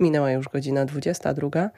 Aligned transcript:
Minęła 0.00 0.30
już 0.30 0.48
godzina 0.48 0.84
22, 0.84 1.70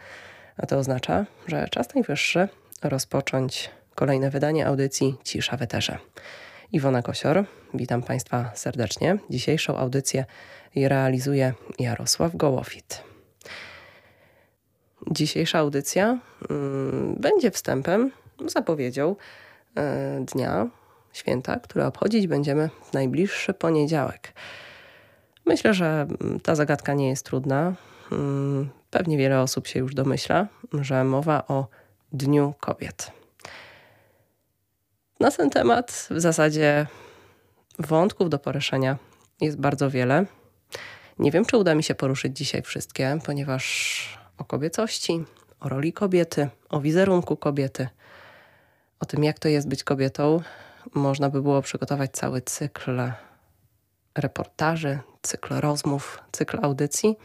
a 0.57 0.67
to 0.67 0.79
oznacza, 0.79 1.27
że 1.47 1.69
czas 1.71 1.95
najwyższy 1.95 2.49
rozpocząć 2.83 3.71
kolejne 3.95 4.31
wydanie 4.31 4.67
audycji 4.67 5.17
Cisza 5.25 5.57
w 5.57 5.63
Eterze. 5.63 5.99
Iwona 6.73 7.03
Kosior, 7.03 7.45
witam 7.75 8.03
Państwa 8.03 8.51
serdecznie. 8.55 9.19
Dzisiejszą 9.31 9.77
audycję 9.77 10.25
realizuje 10.77 11.55
Jarosław 11.79 12.37
Gołofit. 12.37 13.03
Dzisiejsza 15.11 15.59
audycja 15.59 16.19
mm, 16.51 17.15
będzie 17.21 17.51
wstępem, 17.51 18.11
zapowiedzią 18.47 19.17
y, 19.17 20.25
dnia 20.25 20.67
święta, 21.13 21.57
które 21.57 21.87
obchodzić 21.87 22.27
będziemy 22.27 22.71
w 22.83 22.93
najbliższy 22.93 23.55
poniedziałek. 23.55 24.33
Myślę, 25.47 25.75
że 25.75 26.07
ta 26.43 26.55
zagadka 26.55 26.95
nie 26.95 27.09
jest 27.09 27.27
trudna. 27.27 27.75
Mm, 28.13 28.71
pewnie 28.91 29.19
wiele 29.19 29.41
osób 29.41 29.67
się 29.67 29.79
już 29.79 29.95
domyśla, 29.95 30.47
że 30.73 31.05
mowa 31.05 31.47
o 31.47 31.69
Dniu 32.13 32.55
Kobiet. 32.61 33.13
Na 35.21 35.31
ten 35.31 35.51
temat 35.51 36.09
w 36.11 36.21
zasadzie 36.21 36.87
wątków 37.79 38.31
do 38.31 38.39
poruszenia 38.39 38.97
jest 39.41 39.61
bardzo 39.61 39.91
wiele. 39.91 40.27
Nie 41.19 41.31
wiem, 41.31 41.45
czy 41.45 41.57
uda 41.57 41.75
mi 41.75 41.83
się 41.83 41.95
poruszyć 41.95 42.37
dzisiaj 42.37 42.63
wszystkie, 42.63 43.19
ponieważ 43.27 44.19
o 44.39 44.45
kobiecości, 44.45 45.25
o 45.61 45.69
roli 45.69 45.93
kobiety, 45.93 46.49
o 46.69 46.81
wizerunku 46.81 47.37
kobiety, 47.37 47.89
o 49.01 49.07
tym, 49.07 49.25
jak 49.25 49.39
to 49.39 49.49
jest 49.49 49.69
być 49.69 49.85
kobietą, 49.85 50.43
można 50.95 51.31
by 51.31 51.43
było 51.43 51.63
przygotować 51.63 52.11
cały 52.13 52.43
cykl 52.43 53.13
reportaży, 54.15 54.99
cykl 55.23 55.55
rozmów, 55.55 56.23
cykl 56.33 56.59
audycji. 56.63 57.17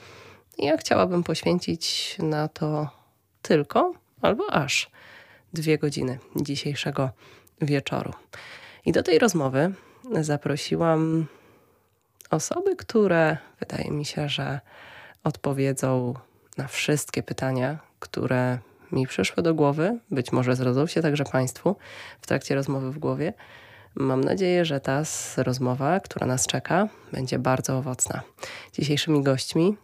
Ja 0.58 0.78
chciałabym 0.78 1.24
poświęcić 1.24 2.16
na 2.20 2.48
to 2.48 2.90
tylko 3.42 3.94
albo 4.22 4.54
aż 4.54 4.90
dwie 5.54 5.78
godziny 5.78 6.20
dzisiejszego 6.36 7.10
wieczoru. 7.62 8.14
I 8.86 8.92
do 8.92 9.04
tej 9.04 9.20
rozmowy 9.20 9.74
zaprosiłam 10.22 11.26
osoby, 12.30 12.76
które 12.76 13.38
wydaje 13.60 13.92
mi 13.92 14.06
się, 14.06 14.30
że 14.30 14.60
odpowiedzą 15.24 16.14
na 16.58 16.68
wszystkie 16.68 17.24
pytania, 17.24 17.78
które 18.00 18.60
mi 18.92 19.08
przyszły 19.08 19.44
do 19.44 19.54
głowy. 19.54 20.00
Być 20.12 20.32
może 20.32 20.56
zrodzą 20.56 20.88
się 20.88 21.02
także 21.02 21.24
Państwu 21.24 21.76
w 22.22 22.28
trakcie 22.28 22.56
rozmowy 22.56 22.92
w 22.92 23.00
głowie. 23.00 23.34
Mam 23.96 24.24
nadzieję, 24.24 24.66
że 24.66 24.80
ta 24.80 25.04
rozmowa, 25.38 26.00
która 26.00 26.28
nas 26.28 26.48
czeka, 26.48 26.88
będzie 27.12 27.40
bardzo 27.40 27.78
owocna. 27.78 28.22
Dzisiejszymi 28.74 29.24
gośćmi 29.24 29.78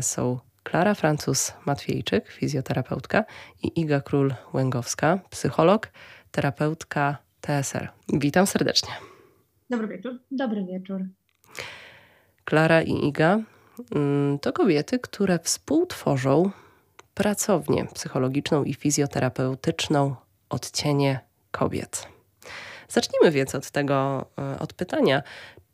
są 0.00 0.38
Klara 0.62 0.94
Francuz-Matwiejczyk, 0.94 2.28
fizjoterapeutka 2.28 3.24
i 3.62 3.80
Iga 3.80 4.00
Król-Łęgowska, 4.00 5.18
psycholog, 5.30 5.88
terapeutka 6.30 7.16
TSR. 7.40 7.88
Witam 8.08 8.46
serdecznie. 8.46 8.90
Dobry 9.70 9.88
wieczór. 9.88 10.18
Dobry 10.30 10.64
wieczór. 10.64 11.04
Klara 12.44 12.82
i 12.82 13.06
Iga 13.06 13.38
mm, 13.94 14.38
to 14.38 14.52
kobiety, 14.52 14.98
które 14.98 15.38
współtworzą 15.38 16.50
pracownię 17.14 17.86
psychologiczną 17.94 18.64
i 18.64 18.74
fizjoterapeutyczną 18.74 20.16
Odcienie 20.48 21.20
Kobiet. 21.50 22.08
Zacznijmy 22.88 23.30
więc 23.30 23.54
od 23.54 23.70
tego, 23.70 24.26
e, 24.38 24.58
od 24.58 24.72
pytania, 24.72 25.22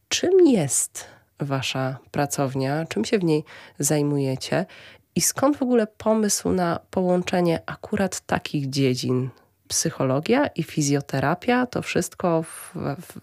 czym 0.08 0.46
jest 0.46 1.15
Wasza 1.40 1.98
pracownia, 2.10 2.86
czym 2.86 3.04
się 3.04 3.18
w 3.18 3.24
niej 3.24 3.44
zajmujecie? 3.78 4.66
I 5.14 5.20
skąd 5.20 5.56
w 5.56 5.62
ogóle 5.62 5.86
pomysł 5.86 6.52
na 6.52 6.80
połączenie 6.90 7.62
akurat 7.66 8.20
takich 8.20 8.70
dziedzin? 8.70 9.28
Psychologia 9.68 10.46
i 10.46 10.62
fizjoterapia 10.62 11.66
to 11.66 11.82
wszystko 11.82 12.42
w, 12.42 12.74
w, 12.74 13.20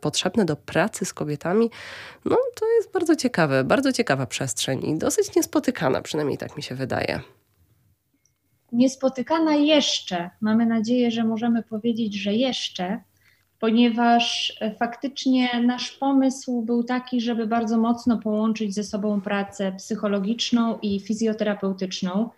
potrzebne 0.00 0.44
do 0.44 0.56
pracy 0.56 1.04
z 1.04 1.14
kobietami, 1.14 1.70
no 2.24 2.36
to 2.54 2.66
jest 2.76 2.92
bardzo 2.92 3.16
ciekawe, 3.16 3.64
bardzo 3.64 3.92
ciekawa 3.92 4.26
przestrzeń 4.26 4.86
i 4.86 4.98
dosyć 4.98 5.36
niespotykana, 5.36 6.02
przynajmniej 6.02 6.38
tak 6.38 6.56
mi 6.56 6.62
się 6.62 6.74
wydaje. 6.74 7.20
Niespotykana 8.72 9.54
jeszcze. 9.54 10.30
Mamy 10.40 10.66
nadzieję, 10.66 11.10
że 11.10 11.24
możemy 11.24 11.62
powiedzieć, 11.62 12.14
że 12.14 12.34
jeszcze, 12.34 13.00
ponieważ 13.60 14.56
e, 14.60 14.74
faktycznie 14.74 15.48
nasz 15.62 15.90
pomysł 15.90 16.62
był 16.62 16.84
taki, 16.84 17.20
żeby 17.20 17.46
bardzo 17.46 17.78
mocno 17.78 18.18
połączyć 18.18 18.74
ze 18.74 18.84
sobą 18.84 19.20
pracę 19.20 19.72
psychologiczną 19.72 20.78
i 20.82 21.00
fizjoterapeutyczną, 21.00 22.28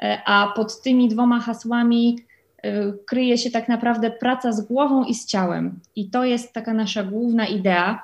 e, 0.00 0.22
a 0.26 0.52
pod 0.56 0.82
tymi 0.82 1.08
dwoma 1.08 1.40
hasłami 1.40 2.18
e, 2.62 2.92
kryje 3.06 3.38
się 3.38 3.50
tak 3.50 3.68
naprawdę 3.68 4.10
praca 4.10 4.52
z 4.52 4.60
głową 4.60 5.04
i 5.04 5.14
z 5.14 5.26
ciałem. 5.26 5.80
I 5.96 6.10
to 6.10 6.24
jest 6.24 6.52
taka 6.52 6.74
nasza 6.74 7.02
główna 7.02 7.46
idea. 7.46 8.02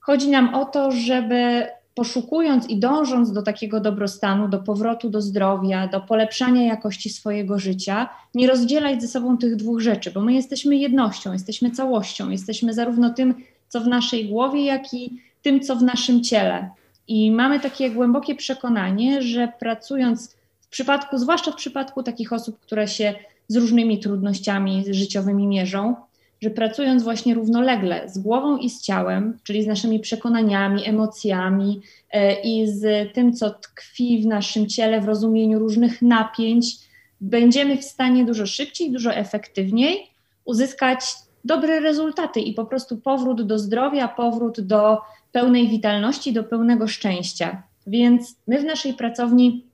Chodzi 0.00 0.30
nam 0.30 0.54
o 0.54 0.64
to, 0.64 0.90
żeby 0.90 1.66
poszukując 1.94 2.68
i 2.68 2.78
dążąc 2.78 3.32
do 3.32 3.42
takiego 3.42 3.80
dobrostanu, 3.80 4.48
do 4.48 4.58
powrotu 4.58 5.10
do 5.10 5.22
zdrowia, 5.22 5.88
do 5.88 6.00
polepszania 6.00 6.62
jakości 6.62 7.10
swojego 7.10 7.58
życia, 7.58 8.08
nie 8.34 8.46
rozdzielać 8.46 9.02
ze 9.02 9.08
sobą 9.08 9.38
tych 9.38 9.56
dwóch 9.56 9.80
rzeczy, 9.80 10.10
bo 10.10 10.20
my 10.20 10.32
jesteśmy 10.34 10.76
jednością, 10.76 11.32
jesteśmy 11.32 11.70
całością, 11.70 12.30
jesteśmy 12.30 12.74
zarówno 12.74 13.10
tym, 13.10 13.34
co 13.68 13.80
w 13.80 13.86
naszej 13.86 14.28
głowie, 14.28 14.64
jak 14.64 14.94
i 14.94 15.18
tym, 15.42 15.60
co 15.60 15.76
w 15.76 15.82
naszym 15.82 16.24
ciele. 16.24 16.70
I 17.08 17.30
mamy 17.30 17.60
takie 17.60 17.90
głębokie 17.90 18.34
przekonanie, 18.34 19.22
że 19.22 19.52
pracując 19.58 20.36
w 20.60 20.68
przypadku, 20.68 21.18
zwłaszcza 21.18 21.50
w 21.50 21.56
przypadku 21.56 22.02
takich 22.02 22.32
osób, 22.32 22.60
które 22.60 22.88
się 22.88 23.14
z 23.48 23.56
różnymi 23.56 23.98
trudnościami 23.98 24.84
życiowymi 24.90 25.46
mierzą, 25.46 25.96
że 26.42 26.50
pracując 26.50 27.02
właśnie 27.02 27.34
równolegle 27.34 28.08
z 28.08 28.18
głową 28.18 28.56
i 28.56 28.70
z 28.70 28.82
ciałem, 28.82 29.38
czyli 29.42 29.62
z 29.62 29.66
naszymi 29.66 30.00
przekonaniami, 30.00 30.88
emocjami 30.88 31.80
e, 32.10 32.40
i 32.40 32.68
z 32.68 33.12
tym, 33.14 33.32
co 33.32 33.50
tkwi 33.50 34.22
w 34.22 34.26
naszym 34.26 34.66
ciele 34.66 35.00
w 35.00 35.04
rozumieniu 35.04 35.58
różnych 35.58 36.02
napięć, 36.02 36.76
będziemy 37.20 37.76
w 37.76 37.84
stanie 37.84 38.24
dużo 38.24 38.46
szybciej, 38.46 38.92
dużo 38.92 39.14
efektywniej 39.14 40.06
uzyskać 40.44 41.00
dobre 41.44 41.80
rezultaty 41.80 42.40
i 42.40 42.54
po 42.54 42.64
prostu 42.64 42.96
powrót 42.96 43.42
do 43.42 43.58
zdrowia, 43.58 44.08
powrót 44.08 44.60
do 44.60 44.98
pełnej 45.32 45.68
witalności, 45.68 46.32
do 46.32 46.44
pełnego 46.44 46.88
szczęścia. 46.88 47.62
Więc 47.86 48.36
my 48.46 48.58
w 48.58 48.64
naszej 48.64 48.94
pracowni 48.94 49.66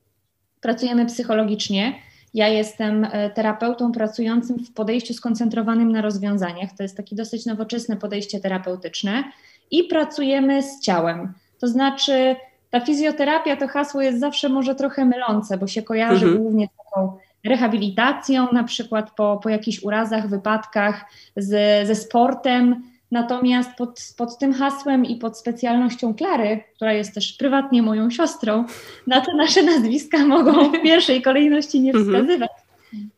pracujemy 0.61 1.07
psychologicznie 1.07 1.95
ja 2.35 2.49
jestem 2.49 3.05
e, 3.05 3.31
terapeutą 3.31 3.93
pracującym 3.93 4.59
w 4.59 4.73
podejściu 4.73 5.15
skoncentrowanym 5.15 5.93
na 5.93 6.03
rozwiązaniach. 6.03 6.71
To 6.77 6.83
jest 6.83 6.97
takie 6.97 7.17
dosyć 7.17 7.47
nowoczesne 7.47 7.97
podejście 7.97 8.41
terapeutyczne 8.41 9.25
i 9.71 9.85
pracujemy 9.85 10.63
z 10.63 10.81
ciałem. 10.81 11.33
To 11.59 11.69
znaczy, 11.69 12.37
ta 12.71 12.81
fizjoterapia, 12.81 13.57
to 13.57 13.69
hasło 13.69 14.03
jest 14.03 14.21
zawsze 14.21 14.49
może 14.49 14.75
trochę 14.75 15.05
mylące, 15.05 15.59
bo 15.59 15.67
się 15.67 15.83
kojarzy 15.83 16.27
mhm. 16.27 16.43
głównie 16.43 16.67
z 16.67 16.85
taką 16.85 17.17
rehabilitacją, 17.45 18.53
na 18.53 18.65
przykład 18.65 19.11
po, 19.11 19.41
po 19.43 19.49
jakichś 19.49 19.83
urazach, 19.83 20.29
wypadkach, 20.29 21.05
z, 21.37 21.87
ze 21.87 21.95
sportem. 21.95 22.83
Natomiast 23.11 23.71
pod, 23.79 24.01
pod 24.17 24.39
tym 24.39 24.53
hasłem 24.53 25.05
i 25.05 25.17
pod 25.17 25.39
specjalnością 25.39 26.15
Klary, 26.15 26.65
która 26.75 26.93
jest 26.93 27.15
też 27.15 27.33
prywatnie 27.33 27.83
moją 27.83 28.11
siostrą, 28.11 28.65
na 29.07 29.21
te 29.21 29.35
nasze 29.35 29.63
nazwiska 29.63 30.19
mogą 30.19 30.73
w 30.73 30.81
pierwszej 30.83 31.23
kolejności 31.23 31.81
nie 31.81 31.93
mhm. 31.93 32.07
wskazywać. 32.07 32.51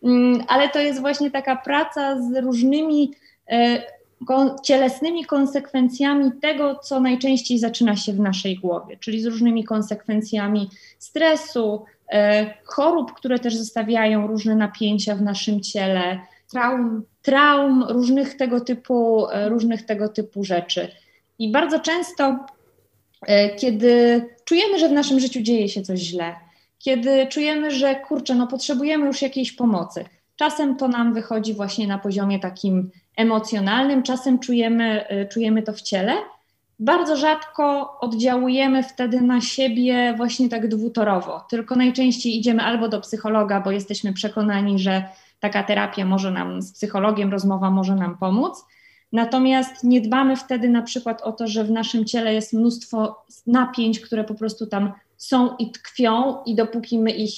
Mm, 0.04 0.44
ale 0.48 0.68
to 0.68 0.80
jest 0.80 1.00
właśnie 1.00 1.30
taka 1.30 1.56
praca 1.56 2.22
z 2.22 2.44
różnymi 2.44 3.12
e, 3.50 3.82
cielesnymi 4.62 5.24
konsekwencjami 5.24 6.30
tego, 6.42 6.74
co 6.74 7.00
najczęściej 7.00 7.58
zaczyna 7.58 7.96
się 7.96 8.12
w 8.12 8.20
naszej 8.20 8.56
głowie, 8.56 8.96
czyli 8.96 9.20
z 9.20 9.26
różnymi 9.26 9.64
konsekwencjami 9.64 10.70
stresu, 10.98 11.84
e, 12.12 12.54
chorób, 12.64 13.12
które 13.12 13.38
też 13.38 13.56
zostawiają 13.56 14.26
różne 14.26 14.54
napięcia 14.54 15.14
w 15.14 15.22
naszym 15.22 15.60
ciele, 15.60 16.20
traum, 16.50 17.02
traum, 17.22 17.84
różnych 17.88 18.36
tego 18.36 18.60
typu, 18.60 19.26
e, 19.30 19.48
różnych 19.48 19.86
tego 19.86 20.08
typu 20.08 20.44
rzeczy. 20.44 20.88
I 21.38 21.52
bardzo 21.52 21.80
często, 21.80 22.46
e, 23.26 23.56
kiedy 23.56 24.24
czujemy, 24.44 24.78
że 24.78 24.88
w 24.88 24.92
naszym 24.92 25.20
życiu 25.20 25.40
dzieje 25.42 25.68
się 25.68 25.82
coś 25.82 26.00
źle, 26.00 26.34
kiedy 26.78 27.26
czujemy, 27.26 27.70
że 27.70 27.94
kurczę, 27.94 28.34
no 28.34 28.46
potrzebujemy 28.46 29.06
już 29.06 29.22
jakiejś 29.22 29.52
pomocy, 29.52 30.04
czasem 30.36 30.76
to 30.76 30.88
nam 30.88 31.14
wychodzi 31.14 31.54
właśnie 31.54 31.86
na 31.86 31.98
poziomie 31.98 32.38
takim 32.38 32.90
emocjonalnym, 33.16 34.02
czasem 34.02 34.38
czujemy, 34.38 35.08
e, 35.08 35.26
czujemy 35.26 35.62
to 35.62 35.72
w 35.72 35.82
ciele. 35.82 36.12
Bardzo 36.78 37.16
rzadko 37.16 37.96
oddziałujemy 38.00 38.82
wtedy 38.82 39.20
na 39.20 39.40
siebie 39.40 40.14
właśnie 40.16 40.48
tak 40.48 40.68
dwutorowo, 40.68 41.44
tylko 41.50 41.76
najczęściej 41.76 42.38
idziemy 42.38 42.62
albo 42.62 42.88
do 42.88 43.00
psychologa, 43.00 43.60
bo 43.60 43.70
jesteśmy 43.70 44.12
przekonani, 44.12 44.78
że 44.78 45.04
taka 45.40 45.62
terapia 45.62 46.04
może 46.04 46.30
nam 46.30 46.62
z 46.62 46.72
psychologiem, 46.72 47.30
rozmowa 47.30 47.70
może 47.70 47.94
nam 47.94 48.18
pomóc. 48.18 48.64
Natomiast 49.12 49.84
nie 49.84 50.00
dbamy 50.00 50.36
wtedy 50.36 50.68
na 50.68 50.82
przykład 50.82 51.22
o 51.22 51.32
to, 51.32 51.46
że 51.46 51.64
w 51.64 51.70
naszym 51.70 52.04
ciele 52.04 52.34
jest 52.34 52.52
mnóstwo 52.52 53.24
napięć, 53.46 54.00
które 54.00 54.24
po 54.24 54.34
prostu 54.34 54.66
tam 54.66 54.92
są 55.16 55.56
i 55.56 55.70
tkwią, 55.70 56.42
i 56.46 56.54
dopóki 56.54 56.98
my 56.98 57.10
ich 57.10 57.32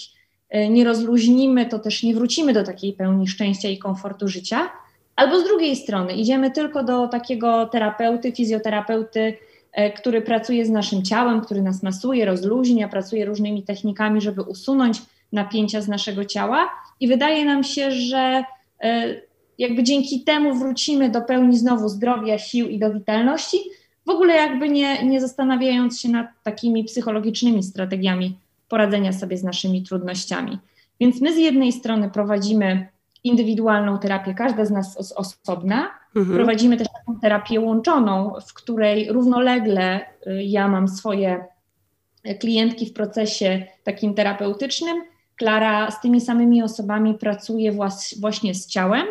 e, 0.48 0.68
nie 0.68 0.84
rozluźnimy, 0.84 1.66
to 1.66 1.78
też 1.78 2.02
nie 2.02 2.14
wrócimy 2.14 2.52
do 2.52 2.64
takiej 2.64 2.92
pełni 2.92 3.28
szczęścia 3.28 3.68
i 3.68 3.78
komfortu 3.78 4.28
życia. 4.28 4.70
Albo 5.16 5.40
z 5.40 5.44
drugiej 5.44 5.76
strony, 5.76 6.12
idziemy 6.12 6.50
tylko 6.50 6.84
do 6.84 7.08
takiego 7.08 7.66
terapeuty, 7.66 8.32
fizjoterapeuty, 8.32 9.36
e, 9.72 9.90
który 9.92 10.22
pracuje 10.22 10.66
z 10.66 10.70
naszym 10.70 11.02
ciałem, 11.02 11.40
który 11.40 11.62
nas 11.62 11.82
masuje, 11.82 12.24
rozluźnia, 12.24 12.88
pracuje 12.88 13.24
różnymi 13.24 13.62
technikami, 13.62 14.20
żeby 14.20 14.42
usunąć 14.42 15.02
napięcia 15.32 15.80
z 15.80 15.88
naszego 15.88 16.24
ciała, 16.24 16.70
i 17.00 17.08
wydaje 17.08 17.44
nam 17.44 17.64
się, 17.64 17.90
że 17.90 18.44
e, 18.82 19.14
jakby 19.58 19.82
dzięki 19.82 20.24
temu 20.24 20.54
wrócimy 20.54 21.10
do 21.10 21.20
pełni 21.20 21.58
znowu 21.58 21.88
zdrowia, 21.88 22.38
sił 22.38 22.68
i 22.68 22.78
do 22.78 22.92
witalności, 22.94 23.58
w 24.06 24.10
ogóle 24.10 24.34
jakby 24.34 24.68
nie, 24.68 25.04
nie 25.04 25.20
zastanawiając 25.20 26.00
się 26.00 26.08
nad 26.08 26.26
takimi 26.42 26.84
psychologicznymi 26.84 27.62
strategiami 27.62 28.38
poradzenia 28.68 29.12
sobie 29.12 29.36
z 29.36 29.44
naszymi 29.44 29.82
trudnościami. 29.82 30.58
Więc 31.00 31.20
my 31.20 31.34
z 31.34 31.38
jednej 31.38 31.72
strony 31.72 32.10
prowadzimy 32.10 32.88
indywidualną 33.24 33.98
terapię, 33.98 34.34
każda 34.34 34.64
z 34.64 34.70
nas 34.70 35.12
osobna. 35.16 35.90
Mhm. 36.16 36.36
Prowadzimy 36.36 36.76
też 36.76 36.88
taką 36.88 37.20
terapię 37.20 37.60
łączoną, 37.60 38.32
w 38.48 38.54
której 38.54 39.12
równolegle 39.12 40.00
y, 40.00 40.42
ja 40.44 40.68
mam 40.68 40.88
swoje 40.88 41.44
klientki 42.40 42.86
w 42.86 42.92
procesie 42.92 43.66
takim 43.84 44.14
terapeutycznym. 44.14 45.02
Klara 45.42 45.90
z 45.90 46.00
tymi 46.00 46.20
samymi 46.20 46.62
osobami 46.62 47.14
pracuje 47.14 47.72
właśnie 48.20 48.54
z 48.54 48.66
ciałem. 48.66 49.06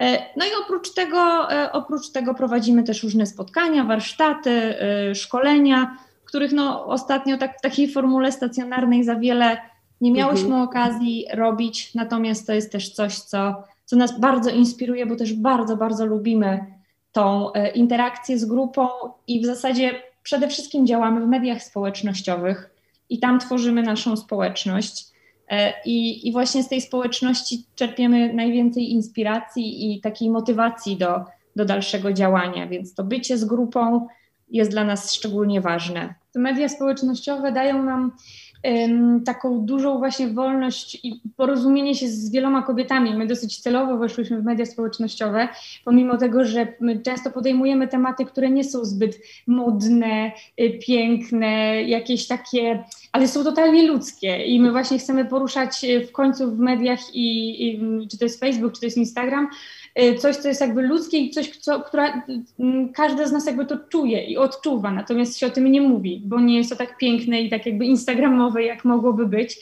E, 0.00 0.18
no 0.36 0.44
i 0.44 0.48
oprócz 0.64 0.94
tego, 0.94 1.52
e, 1.52 1.72
oprócz 1.72 2.10
tego 2.10 2.34
prowadzimy 2.34 2.82
też 2.82 3.02
różne 3.02 3.26
spotkania, 3.26 3.84
warsztaty, 3.84 4.50
e, 4.50 5.14
szkolenia, 5.14 5.96
których 6.24 6.52
no 6.52 6.86
ostatnio 6.86 7.38
tak 7.38 7.58
w 7.58 7.60
takiej 7.60 7.92
formule 7.92 8.32
stacjonarnej 8.32 9.04
za 9.04 9.16
wiele 9.16 9.56
nie 10.00 10.12
miałyśmy 10.12 10.46
mhm. 10.46 10.62
okazji 10.62 11.26
robić, 11.34 11.94
natomiast 11.94 12.46
to 12.46 12.52
jest 12.52 12.72
też 12.72 12.90
coś, 12.90 13.18
co, 13.18 13.64
co 13.84 13.96
nas 13.96 14.20
bardzo 14.20 14.50
inspiruje, 14.50 15.06
bo 15.06 15.16
też 15.16 15.34
bardzo, 15.34 15.76
bardzo 15.76 16.06
lubimy 16.06 16.66
tą 17.12 17.50
interakcję 17.74 18.38
z 18.38 18.44
grupą 18.44 18.88
i 19.26 19.40
w 19.40 19.46
zasadzie 19.46 20.02
przede 20.22 20.48
wszystkim 20.48 20.86
działamy 20.86 21.20
w 21.20 21.28
mediach 21.28 21.62
społecznościowych 21.62 22.70
i 23.08 23.18
tam 23.18 23.38
tworzymy 23.38 23.82
naszą 23.82 24.16
społeczność. 24.16 25.11
E, 25.52 25.72
I, 25.84 26.28
I 26.28 26.32
właśnie 26.32 26.62
z 26.62 26.68
tej 26.68 26.80
społeczności 26.80 27.64
czerpiemy 27.74 28.32
najwięcej 28.34 28.90
inspiracji 28.90 29.92
i 29.92 30.00
takiej 30.00 30.30
motywacji 30.30 30.96
do, 30.96 31.24
do 31.56 31.64
dalszego 31.64 32.12
działania, 32.12 32.66
więc 32.66 32.94
to 32.94 33.04
bycie 33.04 33.38
z 33.38 33.44
grupą 33.44 34.06
jest 34.50 34.70
dla 34.70 34.84
nas 34.84 35.14
szczególnie 35.14 35.60
ważne. 35.60 36.14
Te 36.32 36.40
media 36.40 36.68
społecznościowe 36.68 37.52
dają 37.52 37.82
nam 37.82 38.12
taką 39.24 39.60
dużą 39.60 39.98
właśnie 39.98 40.28
wolność 40.28 40.98
i 41.04 41.20
porozumienie 41.36 41.94
się 41.94 42.08
z 42.08 42.30
wieloma 42.30 42.62
kobietami. 42.62 43.14
My 43.14 43.26
dosyć 43.26 43.60
celowo 43.60 43.98
weszłyśmy 43.98 44.40
w 44.40 44.44
media 44.44 44.66
społecznościowe, 44.66 45.48
pomimo 45.84 46.16
tego, 46.16 46.44
że 46.44 46.66
często 47.04 47.30
podejmujemy 47.30 47.88
tematy, 47.88 48.24
które 48.24 48.50
nie 48.50 48.64
są 48.64 48.84
zbyt 48.84 49.18
modne, 49.46 50.32
y, 50.60 50.78
piękne, 50.86 51.82
jakieś 51.82 52.26
takie, 52.26 52.84
ale 53.12 53.28
są 53.28 53.44
totalnie 53.44 53.86
ludzkie 53.86 54.44
i 54.44 54.60
my 54.60 54.72
właśnie 54.72 54.98
chcemy 54.98 55.24
poruszać 55.24 55.84
y, 55.84 56.06
w 56.06 56.12
końcu 56.12 56.56
w 56.56 56.58
mediach 56.58 57.14
i, 57.14 57.66
i 57.68 57.80
czy 58.08 58.18
to 58.18 58.24
jest 58.24 58.40
Facebook, 58.40 58.72
czy 58.72 58.80
to 58.80 58.86
jest 58.86 58.96
Instagram, 58.96 59.48
coś, 60.18 60.36
co 60.36 60.48
jest 60.48 60.60
jakby 60.60 60.82
ludzkie 60.82 61.18
i 61.18 61.30
coś, 61.30 61.50
co, 61.56 61.80
która, 61.80 62.22
mm, 62.58 62.92
każda 62.92 63.26
z 63.26 63.32
nas 63.32 63.46
jakby 63.46 63.66
to 63.66 63.78
czuje 63.78 64.24
i 64.24 64.36
odczuwa, 64.36 64.90
natomiast 64.90 65.38
się 65.38 65.46
o 65.46 65.50
tym 65.50 65.72
nie 65.72 65.80
mówi, 65.80 66.22
bo 66.24 66.40
nie 66.40 66.56
jest 66.56 66.70
to 66.70 66.76
tak 66.76 66.98
piękne 66.98 67.40
i 67.40 67.50
tak 67.50 67.66
jakby 67.66 67.84
instagramowe, 67.84 68.62
jak 68.62 68.84
mogłoby 68.84 69.26
być. 69.26 69.58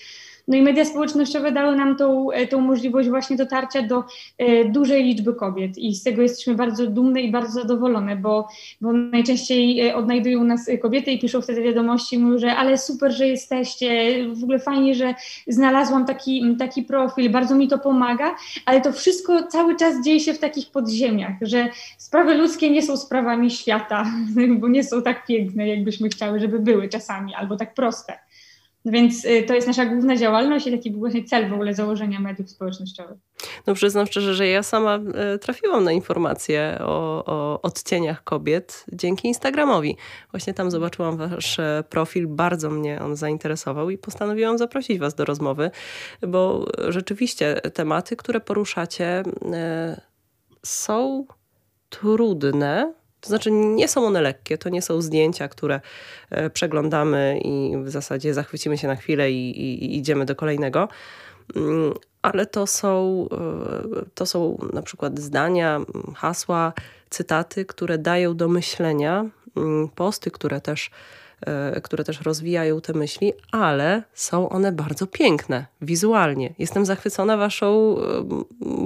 No 0.48 0.56
i 0.56 0.62
media 0.62 0.84
społecznościowe 0.84 1.52
dały 1.52 1.76
nam 1.76 1.96
tą, 1.96 2.30
e, 2.30 2.46
tą 2.46 2.60
możliwość 2.60 3.08
właśnie 3.08 3.36
dotarcia 3.36 3.82
do 3.82 4.04
e, 4.38 4.64
dużej 4.64 5.04
liczby 5.04 5.34
kobiet 5.34 5.78
i 5.78 5.94
z 5.94 6.02
tego 6.02 6.22
jesteśmy 6.22 6.54
bardzo 6.54 6.86
dumne 6.86 7.20
i 7.20 7.30
bardzo 7.30 7.52
zadowolone, 7.52 8.16
bo, 8.16 8.48
bo 8.80 8.92
najczęściej 8.92 9.80
e, 9.88 9.96
odnajdują 9.96 10.44
nas 10.44 10.70
kobiety 10.82 11.10
i 11.10 11.18
piszą 11.18 11.42
wtedy 11.42 11.62
wiadomości, 11.62 12.18
mówią, 12.18 12.38
że 12.38 12.56
ale 12.56 12.78
super, 12.78 13.12
że 13.12 13.28
jesteście, 13.28 14.14
w 14.34 14.42
ogóle 14.42 14.58
fajnie, 14.58 14.94
że 14.94 15.14
znalazłam 15.46 16.06
taki, 16.06 16.56
taki 16.58 16.82
profil, 16.82 17.30
bardzo 17.30 17.54
mi 17.54 17.68
to 17.68 17.78
pomaga, 17.78 18.34
ale 18.66 18.80
to 18.80 18.92
wszystko 18.92 19.42
cały 19.42 19.76
czas 19.76 20.04
dzieje 20.04 20.20
się 20.20 20.34
w 20.34 20.38
takich 20.38 20.70
podziemiach, 20.70 21.32
że 21.42 21.68
sprawy 21.98 22.34
ludzkie 22.34 22.70
nie 22.70 22.82
są 22.82 22.96
sprawami 22.96 23.50
świata, 23.50 24.06
bo 24.60 24.68
nie 24.68 24.84
są 24.84 25.02
tak 25.02 25.26
piękne, 25.26 25.68
jakbyśmy 25.68 26.08
chciały, 26.08 26.40
żeby 26.40 26.58
były 26.58 26.88
czasami, 26.88 27.34
albo 27.34 27.56
tak 27.56 27.74
proste. 27.74 28.18
Więc 28.84 29.24
y, 29.24 29.42
to 29.42 29.54
jest 29.54 29.66
nasza 29.66 29.86
główna 29.86 30.16
działalność 30.16 30.66
i 30.66 30.70
taki 30.70 30.90
był 30.90 31.00
właśnie 31.00 31.24
cel 31.24 31.50
w 31.50 31.52
ogóle 31.52 31.74
założenia 31.74 32.20
mediów 32.20 32.50
społecznościowych. 32.50 33.18
No 33.66 33.74
przyznam 33.74 34.06
szczerze, 34.06 34.34
że 34.34 34.48
ja 34.48 34.62
sama 34.62 34.98
y, 35.34 35.38
trafiłam 35.38 35.84
na 35.84 35.92
informacje 35.92 36.78
o, 36.80 37.24
o 37.26 37.62
odcieniach 37.62 38.24
kobiet 38.24 38.84
dzięki 38.92 39.28
Instagramowi. 39.28 39.96
Właśnie 40.30 40.54
tam 40.54 40.70
zobaczyłam 40.70 41.16
wasz 41.16 41.58
e, 41.58 41.84
profil, 41.88 42.26
bardzo 42.28 42.70
mnie 42.70 43.00
on 43.02 43.16
zainteresował 43.16 43.90
i 43.90 43.98
postanowiłam 43.98 44.58
zaprosić 44.58 44.98
was 44.98 45.14
do 45.14 45.24
rozmowy, 45.24 45.70
bo 46.28 46.66
rzeczywiście 46.88 47.54
tematy, 47.54 48.16
które 48.16 48.40
poruszacie 48.40 49.22
e, 49.52 50.00
są 50.62 51.26
trudne, 51.88 52.94
to 53.20 53.28
znaczy 53.28 53.50
nie 53.50 53.88
są 53.88 54.06
one 54.06 54.20
lekkie, 54.20 54.58
to 54.58 54.68
nie 54.68 54.82
są 54.82 55.02
zdjęcia, 55.02 55.48
które 55.48 55.80
e, 56.30 56.50
przeglądamy 56.50 57.40
i 57.44 57.72
w 57.84 57.90
zasadzie 57.90 58.34
zachwycimy 58.34 58.78
się 58.78 58.88
na 58.88 58.96
chwilę 58.96 59.30
i, 59.30 59.60
i, 59.60 59.84
i 59.84 59.98
idziemy 59.98 60.24
do 60.24 60.36
kolejnego, 60.36 60.88
mm, 61.56 61.94
ale 62.22 62.46
to 62.46 62.66
są, 62.66 63.26
e, 63.32 64.04
to 64.14 64.26
są 64.26 64.58
na 64.72 64.82
przykład 64.82 65.18
zdania, 65.18 65.80
hasła, 66.16 66.72
cytaty, 67.10 67.64
które 67.64 67.98
dają 67.98 68.36
do 68.36 68.48
myślenia, 68.48 69.26
mm, 69.56 69.88
posty, 69.88 70.30
które 70.30 70.60
też, 70.60 70.90
e, 71.40 71.80
które 71.80 72.04
też 72.04 72.20
rozwijają 72.20 72.80
te 72.80 72.92
myśli, 72.92 73.32
ale 73.52 74.02
są 74.14 74.48
one 74.48 74.72
bardzo 74.72 75.06
piękne 75.06 75.66
wizualnie. 75.82 76.54
Jestem 76.58 76.86
zachwycona 76.86 77.36
waszą 77.36 77.96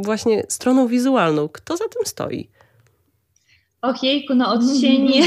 właśnie 0.02 0.42
stroną 0.48 0.86
wizualną. 0.86 1.48
Kto 1.48 1.76
za 1.76 1.88
tym 1.88 2.06
stoi? 2.06 2.48
Ojejku, 3.84 4.34
no 4.34 4.52
odcieni, 4.54 5.22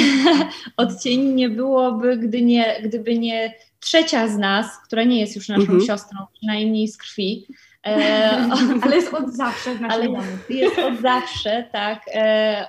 odcieni 0.77 1.33
nie 1.41 1.49
byłoby, 1.49 2.17
gdy 2.17 2.41
nie, 2.41 2.81
gdyby 2.83 3.19
nie 3.19 3.53
trzecia 3.79 4.27
z 4.27 4.37
nas, 4.37 4.65
która 4.85 5.03
nie 5.03 5.19
jest 5.19 5.35
już 5.35 5.49
naszą 5.49 5.61
mhm. 5.61 5.81
siostrą, 5.81 6.19
przynajmniej 6.33 6.87
z 6.87 6.97
krwi. 6.97 7.47
E, 7.87 8.49
ale 8.83 8.95
jest 8.95 9.13
od 9.13 9.33
zawsze 9.33 9.75
w 9.75 9.81
naszej 9.81 10.07
Ale 10.07 10.23
jest 10.49 10.79
od 10.79 11.01
zawsze, 11.01 11.69
tak. 11.71 12.01
E, 12.07 12.19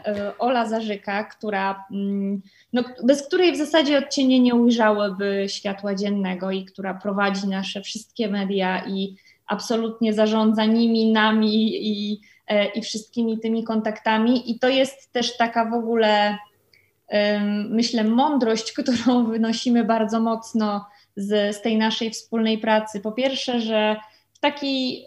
e, 0.06 0.38
Ola 0.38 0.68
Zarzyka, 0.68 1.24
która, 1.24 1.84
mm, 1.92 2.42
no, 2.72 2.84
bez 3.04 3.26
której 3.26 3.52
w 3.52 3.56
zasadzie 3.56 3.98
odcienie 3.98 4.40
nie 4.40 4.54
ujrzałyby 4.54 5.46
światła 5.48 5.94
dziennego 5.94 6.50
i 6.50 6.64
która 6.64 6.94
prowadzi 6.94 7.48
nasze 7.48 7.82
wszystkie 7.82 8.28
media 8.28 8.86
i 8.86 9.16
absolutnie 9.46 10.12
zarządza 10.12 10.64
nimi, 10.64 11.12
nami 11.12 11.88
i 11.88 12.20
i 12.74 12.82
wszystkimi 12.82 13.38
tymi 13.38 13.64
kontaktami. 13.64 14.50
I 14.50 14.58
to 14.58 14.68
jest 14.68 15.12
też 15.12 15.36
taka 15.36 15.70
w 15.70 15.74
ogóle, 15.74 16.38
myślę, 17.70 18.04
mądrość, 18.04 18.72
którą 18.78 19.24
wynosimy 19.24 19.84
bardzo 19.84 20.20
mocno 20.20 20.86
z, 21.16 21.56
z 21.56 21.62
tej 21.62 21.76
naszej 21.76 22.10
wspólnej 22.10 22.58
pracy. 22.58 23.00
Po 23.00 23.12
pierwsze, 23.12 23.60
że 23.60 23.96
w 24.32 24.38
takiej, 24.38 25.06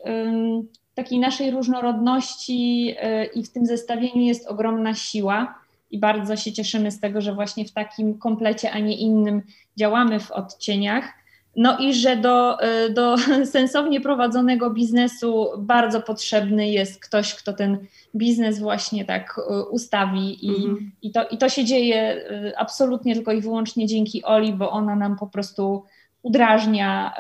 takiej 0.94 1.20
naszej 1.20 1.52
różnorodności 1.52 2.96
e, 3.00 3.26
i 3.26 3.44
w 3.44 3.52
tym 3.52 3.66
zestawieniu 3.66 4.22
jest 4.22 4.48
ogromna 4.48 4.94
siła. 4.94 5.56
I 5.92 6.00
bardzo 6.00 6.36
się 6.36 6.52
cieszymy 6.54 6.92
z 6.92 7.00
tego, 7.00 7.22
że 7.22 7.34
właśnie 7.34 7.66
w 7.66 7.72
takim 7.72 8.18
komplecie, 8.18 8.72
a 8.72 8.80
nie 8.80 8.98
innym 8.98 9.42
działamy 9.78 10.20
w 10.20 10.32
odcieniach. 10.32 11.21
No 11.56 11.78
i 11.78 11.94
że 11.94 12.18
do, 12.18 12.66
y, 12.86 12.90
do 12.90 13.16
sensownie 13.46 14.02
prowadzonego 14.02 14.70
biznesu 14.70 15.48
bardzo 15.58 16.02
potrzebny 16.02 16.70
jest 16.70 17.06
ktoś, 17.06 17.36
kto 17.36 17.54
ten 17.54 17.78
biznes 18.16 18.60
właśnie 18.60 19.06
tak 19.06 19.38
y, 19.38 19.64
ustawi. 19.64 20.46
I, 20.46 20.50
mhm. 20.50 20.92
i, 21.02 21.12
to, 21.12 21.28
i 21.28 21.38
to 21.38 21.50
się 21.50 21.66
dzieje 21.66 22.16
y, 22.32 22.58
absolutnie 22.58 23.16
tylko 23.16 23.32
i 23.32 23.42
wyłącznie 23.42 23.88
dzięki 23.88 24.24
Oli, 24.24 24.54
bo 24.54 24.72
ona 24.72 24.96
nam 24.96 25.18
po 25.18 25.28
prostu 25.28 25.84
udrażnia 26.24 27.14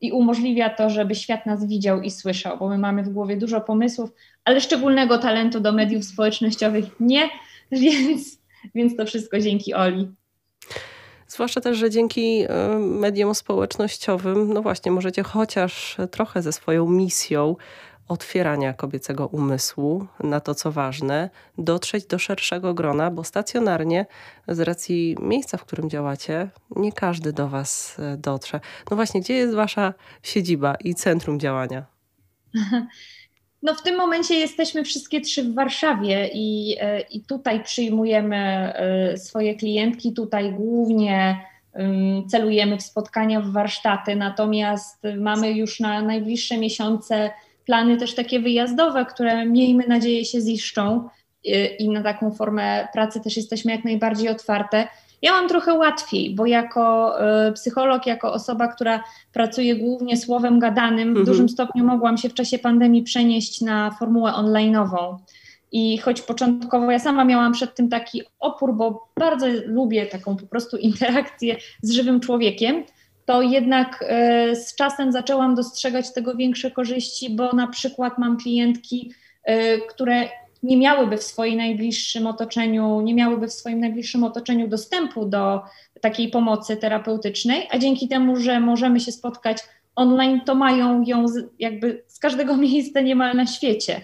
i 0.00 0.12
umożliwia 0.12 0.70
to, 0.70 0.90
żeby 0.90 1.14
świat 1.14 1.46
nas 1.46 1.66
widział 1.66 2.00
i 2.00 2.10
słyszał, 2.10 2.58
bo 2.58 2.68
my 2.68 2.78
mamy 2.78 3.02
w 3.02 3.08
głowie 3.08 3.36
dużo 3.36 3.60
pomysłów, 3.60 4.10
ale 4.44 4.60
szczególnego 4.60 5.18
talentu 5.18 5.60
do 5.60 5.72
mediów 5.72 6.04
społecznościowych 6.04 6.84
nie, 7.00 7.28
więc, 7.72 8.38
więc 8.74 8.96
to 8.96 9.06
wszystko 9.06 9.40
dzięki 9.40 9.74
Oli. 9.74 10.08
Zwłaszcza 11.30 11.60
też, 11.60 11.78
że 11.78 11.90
dzięki 11.90 12.44
e, 12.48 12.78
mediom 12.78 13.34
społecznościowym, 13.34 14.52
no 14.52 14.62
właśnie, 14.62 14.92
możecie 14.92 15.22
chociaż 15.22 15.96
trochę 16.10 16.42
ze 16.42 16.52
swoją 16.52 16.88
misją 16.88 17.56
otwierania 18.08 18.72
kobiecego 18.72 19.26
umysłu 19.26 20.06
na 20.20 20.40
to, 20.40 20.54
co 20.54 20.72
ważne, 20.72 21.30
dotrzeć 21.58 22.06
do 22.06 22.18
szerszego 22.18 22.74
grona, 22.74 23.10
bo 23.10 23.24
stacjonarnie, 23.24 24.06
z 24.48 24.60
racji 24.60 25.16
miejsca, 25.20 25.58
w 25.58 25.64
którym 25.64 25.90
działacie, 25.90 26.48
nie 26.76 26.92
każdy 26.92 27.32
do 27.32 27.48
Was 27.48 27.96
e, 27.98 28.16
dotrze. 28.16 28.60
No 28.90 28.96
właśnie, 28.96 29.20
gdzie 29.20 29.34
jest 29.34 29.54
Wasza 29.54 29.94
siedziba 30.22 30.74
i 30.74 30.94
centrum 30.94 31.40
działania? 31.40 31.84
No 33.62 33.74
w 33.74 33.82
tym 33.82 33.96
momencie 33.96 34.34
jesteśmy 34.34 34.84
wszystkie 34.84 35.20
trzy 35.20 35.42
w 35.42 35.54
Warszawie 35.54 36.30
i, 36.34 36.76
e, 36.80 37.00
i 37.00 37.20
tutaj 37.20 37.64
przyjmujemy 37.64 38.36
e, 38.36 39.16
swoje 39.18 39.54
klientki, 39.54 40.12
tutaj 40.12 40.52
głównie 40.52 41.50
celujemy 42.28 42.76
w 42.76 42.82
spotkania 42.82 43.40
w 43.40 43.52
warsztaty, 43.52 44.16
natomiast 44.16 45.02
mamy 45.16 45.52
już 45.52 45.80
na 45.80 46.02
najbliższe 46.02 46.58
miesiące 46.58 47.30
plany 47.70 47.96
też 47.96 48.14
takie 48.14 48.40
wyjazdowe, 48.40 49.06
które 49.06 49.46
miejmy 49.46 49.86
nadzieję 49.86 50.24
się 50.24 50.40
ziszczą 50.40 51.08
y, 51.46 51.50
i 51.78 51.88
na 51.88 52.02
taką 52.02 52.30
formę 52.30 52.88
pracy 52.92 53.20
też 53.20 53.36
jesteśmy 53.36 53.72
jak 53.72 53.84
najbardziej 53.84 54.28
otwarte. 54.28 54.88
Ja 55.22 55.32
mam 55.32 55.48
trochę 55.48 55.74
łatwiej, 55.74 56.34
bo 56.34 56.46
jako 56.46 57.14
y, 57.48 57.52
psycholog, 57.52 58.06
jako 58.06 58.32
osoba, 58.32 58.68
która 58.68 59.04
pracuje 59.32 59.76
głównie 59.76 60.16
słowem 60.16 60.58
gadanym, 60.58 61.08
w 61.08 61.18
mhm. 61.18 61.26
dużym 61.26 61.48
stopniu 61.48 61.84
mogłam 61.84 62.18
się 62.18 62.28
w 62.28 62.34
czasie 62.34 62.58
pandemii 62.58 63.02
przenieść 63.02 63.60
na 63.60 63.90
formułę 63.90 64.32
online'ową. 64.32 65.16
I 65.72 65.98
choć 65.98 66.22
początkowo 66.22 66.90
ja 66.90 66.98
sama 66.98 67.24
miałam 67.24 67.52
przed 67.52 67.74
tym 67.74 67.88
taki 67.88 68.22
opór, 68.38 68.74
bo 68.74 69.08
bardzo 69.18 69.46
lubię 69.66 70.06
taką 70.06 70.36
po 70.36 70.46
prostu 70.46 70.76
interakcję 70.76 71.56
z 71.82 71.90
żywym 71.92 72.20
człowiekiem, 72.20 72.84
to 73.24 73.42
jednak 73.42 74.04
e, 74.08 74.56
z 74.56 74.74
czasem 74.74 75.12
zaczęłam 75.12 75.54
dostrzegać 75.54 76.12
tego 76.12 76.34
większe 76.34 76.70
korzyści, 76.70 77.30
bo 77.30 77.52
na 77.52 77.66
przykład 77.66 78.18
mam 78.18 78.36
klientki, 78.36 79.12
e, 79.44 79.78
które 79.78 80.28
nie 80.62 80.76
miałyby 80.76 81.16
w 81.16 81.22
swoim 81.22 81.56
najbliższym 81.56 82.26
otoczeniu, 82.26 83.00
nie 83.00 83.14
miałyby 83.14 83.48
w 83.48 83.52
swoim 83.52 83.80
najbliższym 83.80 84.24
otoczeniu 84.24 84.68
dostępu 84.68 85.24
do 85.24 85.62
takiej 86.00 86.28
pomocy 86.28 86.76
terapeutycznej, 86.76 87.68
a 87.70 87.78
dzięki 87.78 88.08
temu, 88.08 88.36
że 88.36 88.60
możemy 88.60 89.00
się 89.00 89.12
spotkać 89.12 89.58
online, 89.96 90.40
to 90.46 90.54
mają 90.54 91.02
ją 91.02 91.24
jakby 91.58 92.02
z 92.06 92.18
każdego 92.18 92.56
miejsca 92.66 93.00
niemal 93.00 93.36
na 93.36 93.46
świecie. 93.46 94.00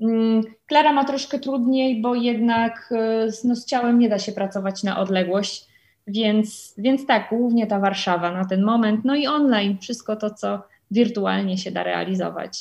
Mm, 0.00 0.42
Klara 0.66 0.92
ma 0.92 1.04
troszkę 1.04 1.38
trudniej, 1.38 2.02
bo 2.02 2.14
jednak 2.14 2.92
e, 2.92 3.28
no, 3.44 3.56
z 3.56 3.66
ciałem 3.66 3.98
nie 3.98 4.08
da 4.08 4.18
się 4.18 4.32
pracować 4.32 4.82
na 4.82 4.98
odległość, 4.98 5.66
więc, 6.06 6.74
więc 6.78 7.06
tak, 7.06 7.28
głównie 7.30 7.66
ta 7.66 7.80
Warszawa 7.80 8.32
na 8.32 8.44
ten 8.44 8.62
moment, 8.62 9.04
no 9.04 9.14
i 9.14 9.26
online, 9.26 9.78
wszystko 9.78 10.16
to, 10.16 10.30
co 10.30 10.62
wirtualnie 10.90 11.58
się 11.58 11.70
da 11.70 11.82
realizować. 11.82 12.58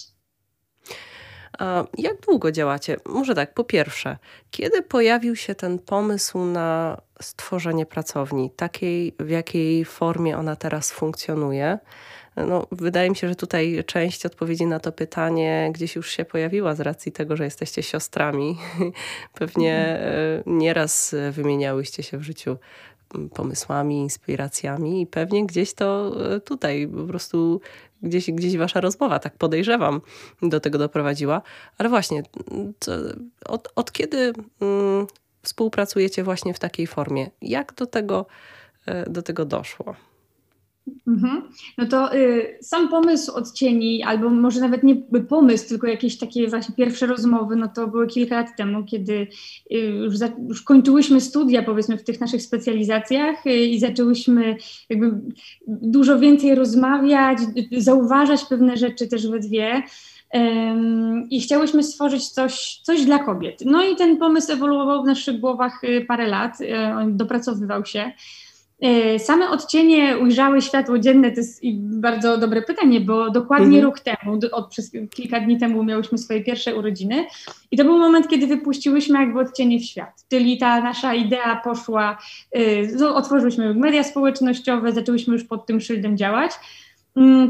A 1.59 1.85
jak 1.97 2.21
długo 2.21 2.51
działacie? 2.51 2.97
Może 3.05 3.35
tak, 3.35 3.53
po 3.53 3.63
pierwsze, 3.63 4.17
kiedy 4.51 4.81
pojawił 4.81 5.35
się 5.35 5.55
ten 5.55 5.79
pomysł 5.79 6.45
na 6.45 7.01
stworzenie 7.21 7.85
pracowni, 7.85 8.51
takiej, 8.55 9.15
w 9.19 9.29
jakiej 9.29 9.85
formie 9.85 10.37
ona 10.37 10.55
teraz 10.55 10.91
funkcjonuje? 10.91 11.79
No, 12.35 12.67
wydaje 12.71 13.09
mi 13.09 13.15
się, 13.15 13.27
że 13.27 13.35
tutaj 13.35 13.83
część 13.85 14.25
odpowiedzi 14.25 14.65
na 14.65 14.79
to 14.79 14.91
pytanie 14.91 15.69
gdzieś 15.73 15.95
już 15.95 16.11
się 16.11 16.25
pojawiła 16.25 16.75
z 16.75 16.79
racji 16.79 17.11
tego, 17.11 17.35
że 17.35 17.43
jesteście 17.43 17.83
siostrami. 17.83 18.57
Pewnie 19.39 19.77
mhm. 19.77 20.39
e, 20.39 20.43
nieraz 20.45 21.15
wymieniałyście 21.31 22.03
się 22.03 22.17
w 22.17 22.23
życiu 22.23 22.57
pomysłami, 23.33 23.99
inspiracjami 23.99 25.01
i 25.01 25.07
pewnie 25.07 25.45
gdzieś 25.45 25.73
to 25.73 26.15
e, 26.35 26.39
tutaj 26.39 26.87
po 26.87 27.03
prostu 27.03 27.61
gdzieś, 28.03 28.31
gdzieś 28.31 28.57
wasza 28.57 28.81
rozmowa, 28.81 29.19
tak 29.19 29.37
podejrzewam, 29.37 30.01
do 30.41 30.59
tego 30.59 30.77
doprowadziła. 30.77 31.41
Ale 31.77 31.89
właśnie, 31.89 32.23
od, 33.45 33.69
od 33.75 33.91
kiedy 33.91 34.33
mm, 34.61 35.07
współpracujecie 35.43 36.23
właśnie 36.23 36.53
w 36.53 36.59
takiej 36.59 36.87
formie? 36.87 37.29
Jak 37.41 37.73
do 37.73 37.85
tego, 37.85 38.25
e, 38.85 39.09
do 39.09 39.21
tego 39.21 39.45
doszło? 39.45 39.95
Mhm. 41.07 41.41
No 41.77 41.85
to 41.85 42.15
y, 42.15 42.57
sam 42.61 42.89
pomysł 42.89 43.31
odcieni, 43.31 44.03
albo 44.03 44.29
może 44.29 44.61
nawet 44.61 44.83
nie 44.83 44.95
pomysł, 45.29 45.69
tylko 45.69 45.87
jakieś 45.87 46.17
takie 46.17 46.47
właśnie 46.47 46.75
pierwsze 46.75 47.05
rozmowy, 47.05 47.55
no 47.55 47.67
to 47.67 47.87
były 47.87 48.07
kilka 48.07 48.35
lat 48.35 48.47
temu, 48.57 48.85
kiedy 48.85 49.27
y, 49.71 49.75
już, 49.77 50.17
za, 50.17 50.29
już 50.47 50.61
kończyłyśmy 50.61 51.21
studia 51.21 51.63
powiedzmy 51.63 51.97
w 51.97 52.03
tych 52.03 52.19
naszych 52.19 52.41
specjalizacjach 52.41 53.45
y, 53.45 53.65
i 53.65 53.79
zaczęłyśmy 53.79 54.55
jakby 54.89 55.21
dużo 55.67 56.19
więcej 56.19 56.55
rozmawiać, 56.55 57.37
zauważać 57.77 58.45
pewne 58.45 58.77
rzeczy 58.77 59.07
też 59.07 59.27
we 59.27 59.39
dwie. 59.39 59.83
I 61.29 61.41
chciałyśmy 61.41 61.83
stworzyć 61.83 62.29
coś, 62.29 62.79
coś 62.83 63.05
dla 63.05 63.19
kobiet. 63.19 63.59
No 63.65 63.85
i 63.85 63.95
ten 63.95 64.17
pomysł 64.17 64.51
ewoluował 64.51 65.03
w 65.03 65.05
naszych 65.05 65.39
głowach 65.39 65.83
y, 65.83 66.05
parę 66.07 66.27
lat, 66.27 66.61
y, 66.61 66.65
dopracowywał 67.07 67.85
się. 67.85 68.11
E, 68.81 69.19
same 69.19 69.49
odcienie 69.49 70.17
ujrzały 70.17 70.61
światło 70.61 70.99
dzienne, 70.99 71.31
to 71.31 71.37
jest 71.37 71.61
bardzo 71.81 72.37
dobre 72.37 72.61
pytanie, 72.61 73.01
bo 73.01 73.29
dokładnie 73.29 73.77
mhm. 73.77 73.83
rok 73.83 73.99
temu, 73.99 74.39
od, 74.51 74.69
przez 74.69 74.91
kilka 75.09 75.39
dni 75.39 75.57
temu 75.57 75.83
miałyśmy 75.83 76.17
swoje 76.17 76.43
pierwsze 76.43 76.75
urodziny 76.75 77.25
i 77.71 77.77
to 77.77 77.83
był 77.83 77.97
moment, 77.97 78.27
kiedy 78.27 78.47
wypuściłyśmy 78.47 79.19
jakby 79.19 79.39
odcienie 79.39 79.79
w 79.79 79.83
świat, 79.83 80.25
czyli 80.29 80.57
ta 80.57 80.81
nasza 80.81 81.13
idea 81.13 81.61
poszła, 81.63 82.17
e, 82.51 82.61
no, 82.87 83.15
otworzyłyśmy 83.15 83.73
media 83.73 84.03
społecznościowe, 84.03 84.91
zaczęłyśmy 84.91 85.33
już 85.33 85.43
pod 85.43 85.65
tym 85.65 85.81
szyldem 85.81 86.17
działać, 86.17 86.51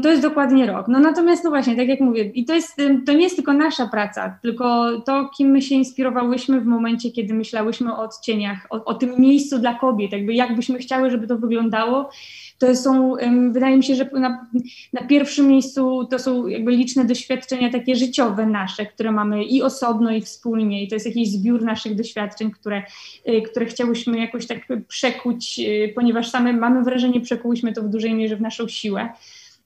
to 0.02 0.10
jest 0.10 0.22
dokładnie 0.22 0.66
rok. 0.66 0.88
No 0.88 1.00
natomiast, 1.00 1.44
no 1.44 1.50
właśnie, 1.50 1.76
tak 1.76 1.88
jak 1.88 2.00
mówię, 2.00 2.24
i 2.24 2.44
to, 2.44 2.54
jest, 2.54 2.76
to 3.06 3.12
nie 3.12 3.22
jest 3.22 3.36
tylko 3.36 3.52
nasza 3.52 3.88
praca, 3.88 4.38
tylko 4.42 4.90
to, 5.00 5.30
kim 5.36 5.50
my 5.50 5.62
się 5.62 5.74
inspirowałyśmy 5.74 6.60
w 6.60 6.66
momencie, 6.66 7.10
kiedy 7.10 7.34
myślałyśmy 7.34 7.92
o 7.92 7.98
odcieniach, 7.98 8.66
o, 8.70 8.84
o 8.84 8.94
tym 8.94 9.14
miejscu 9.18 9.58
dla 9.58 9.74
kobiet, 9.74 10.12
jakby 10.12 10.34
jak 10.34 10.56
byśmy 10.56 10.78
chciały, 10.78 11.10
żeby 11.10 11.26
to 11.26 11.38
wyglądało. 11.38 12.10
To 12.58 12.76
są, 12.76 13.14
wydaje 13.52 13.76
mi 13.76 13.84
się, 13.84 13.94
że 13.94 14.10
na, 14.12 14.46
na 14.92 15.06
pierwszym 15.06 15.48
miejscu 15.48 16.06
to 16.10 16.18
są 16.18 16.46
jakby 16.46 16.72
liczne 16.72 17.04
doświadczenia 17.04 17.70
takie 17.70 17.96
życiowe 17.96 18.46
nasze, 18.46 18.86
które 18.86 19.12
mamy 19.12 19.44
i 19.44 19.62
osobno, 19.62 20.10
i 20.10 20.20
wspólnie. 20.20 20.84
I 20.84 20.88
to 20.88 20.94
jest 20.94 21.06
jakiś 21.06 21.28
zbiór 21.28 21.62
naszych 21.64 21.94
doświadczeń, 21.94 22.50
które, 22.50 22.82
y, 23.28 23.42
które 23.42 23.66
chciałyśmy 23.66 24.18
jakoś 24.18 24.46
tak 24.46 24.58
przekuć, 24.88 25.58
y, 25.58 25.92
ponieważ 25.94 26.30
same 26.30 26.52
mamy 26.52 26.82
wrażenie, 26.82 27.20
przekułyśmy 27.20 27.72
to 27.72 27.82
w 27.82 27.88
dużej 27.88 28.14
mierze 28.14 28.36
w 28.36 28.40
naszą 28.40 28.68
siłę. 28.68 29.08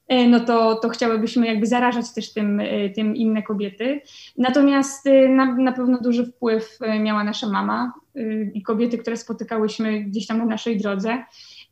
E, 0.07 0.27
no 0.27 0.39
to, 0.39 0.75
to 0.75 0.89
chciałybyśmy 0.89 1.47
jakby 1.47 1.65
zarażać 1.65 2.13
też 2.13 2.33
tym, 2.33 2.59
e, 2.59 2.89
tym 2.89 3.15
inne 3.15 3.43
kobiety. 3.43 4.01
Natomiast 4.37 5.07
e, 5.07 5.29
na, 5.29 5.55
na 5.55 5.71
pewno 5.71 5.99
duży 6.01 6.25
wpływ 6.25 6.79
miała 6.99 7.23
nasza 7.23 7.49
mama 7.49 7.93
i 8.53 8.61
kobiety, 8.61 8.97
które 8.97 9.17
spotykałyśmy 9.17 10.01
gdzieś 10.01 10.27
tam 10.27 10.37
na 10.37 10.45
naszej 10.45 10.77
drodze. 10.77 11.23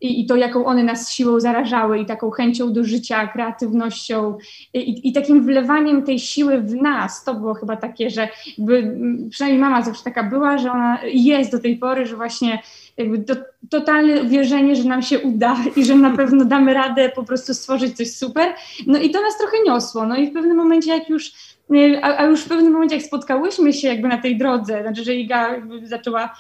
I, 0.02 0.22
i 0.22 0.26
to, 0.26 0.36
jaką 0.36 0.66
one 0.66 0.84
nas 0.84 1.12
siłą 1.12 1.40
zarażały, 1.40 2.00
i 2.00 2.06
taką 2.06 2.32
chęcią 2.32 2.74
do 2.74 2.84
życia, 2.84 3.28
kreatywnością, 3.28 4.38
i, 4.74 5.10
i 5.10 5.14
takim 5.14 5.44
wlewaniem 5.44 6.04
tej 6.04 6.20
siły 6.20 6.62
w 6.62 6.76
nas. 6.76 7.24
To 7.24 7.36
było 7.36 7.54
chyba 7.54 7.78
takie, 7.78 8.10
że 8.10 8.30
jakby, 8.58 8.98
przynajmniej 9.30 9.62
mama 9.62 9.82
zawsze 9.82 10.04
taka 10.04 10.24
była, 10.24 10.58
że 10.58 10.72
ona 10.72 11.00
jest 11.04 11.52
do 11.52 11.60
tej 11.60 11.78
pory, 11.78 12.06
że 12.06 12.16
właśnie 12.16 12.60
jakby 12.98 13.20
to, 13.20 13.36
totalne 13.70 14.24
wierzenie, 14.24 14.76
że 14.76 14.84
nam 14.84 15.02
się 15.02 15.20
uda 15.20 15.58
i 15.76 15.86
że 15.86 15.96
na 15.96 16.18
pewno 16.18 16.46
damy 16.46 16.74
radę 16.74 17.12
po 17.16 17.24
prostu 17.24 17.54
stworzyć 17.54 17.98
coś 17.98 18.12
super. 18.12 18.54
No 18.88 19.00
i 19.00 19.10
to 19.10 19.22
nas 19.22 19.38
trochę 19.38 19.58
niosło. 19.66 20.06
No 20.06 20.16
i 20.16 20.28
w 20.28 20.34
pewnym 20.34 20.58
momencie, 20.58 20.98
jak 20.98 21.10
już 21.10 21.56
a, 22.02 22.18
a 22.18 22.26
już 22.26 22.42
w 22.42 22.48
pewnym 22.48 22.74
momencie, 22.74 22.96
jak 22.96 23.06
spotkałyśmy 23.06 23.74
się 23.74 23.88
jakby 23.88 24.08
na 24.08 24.18
tej 24.18 24.38
drodze, 24.38 24.82
znaczy, 24.82 25.04
że 25.04 25.16
Iga 25.16 25.56
zaczęła 25.84 26.36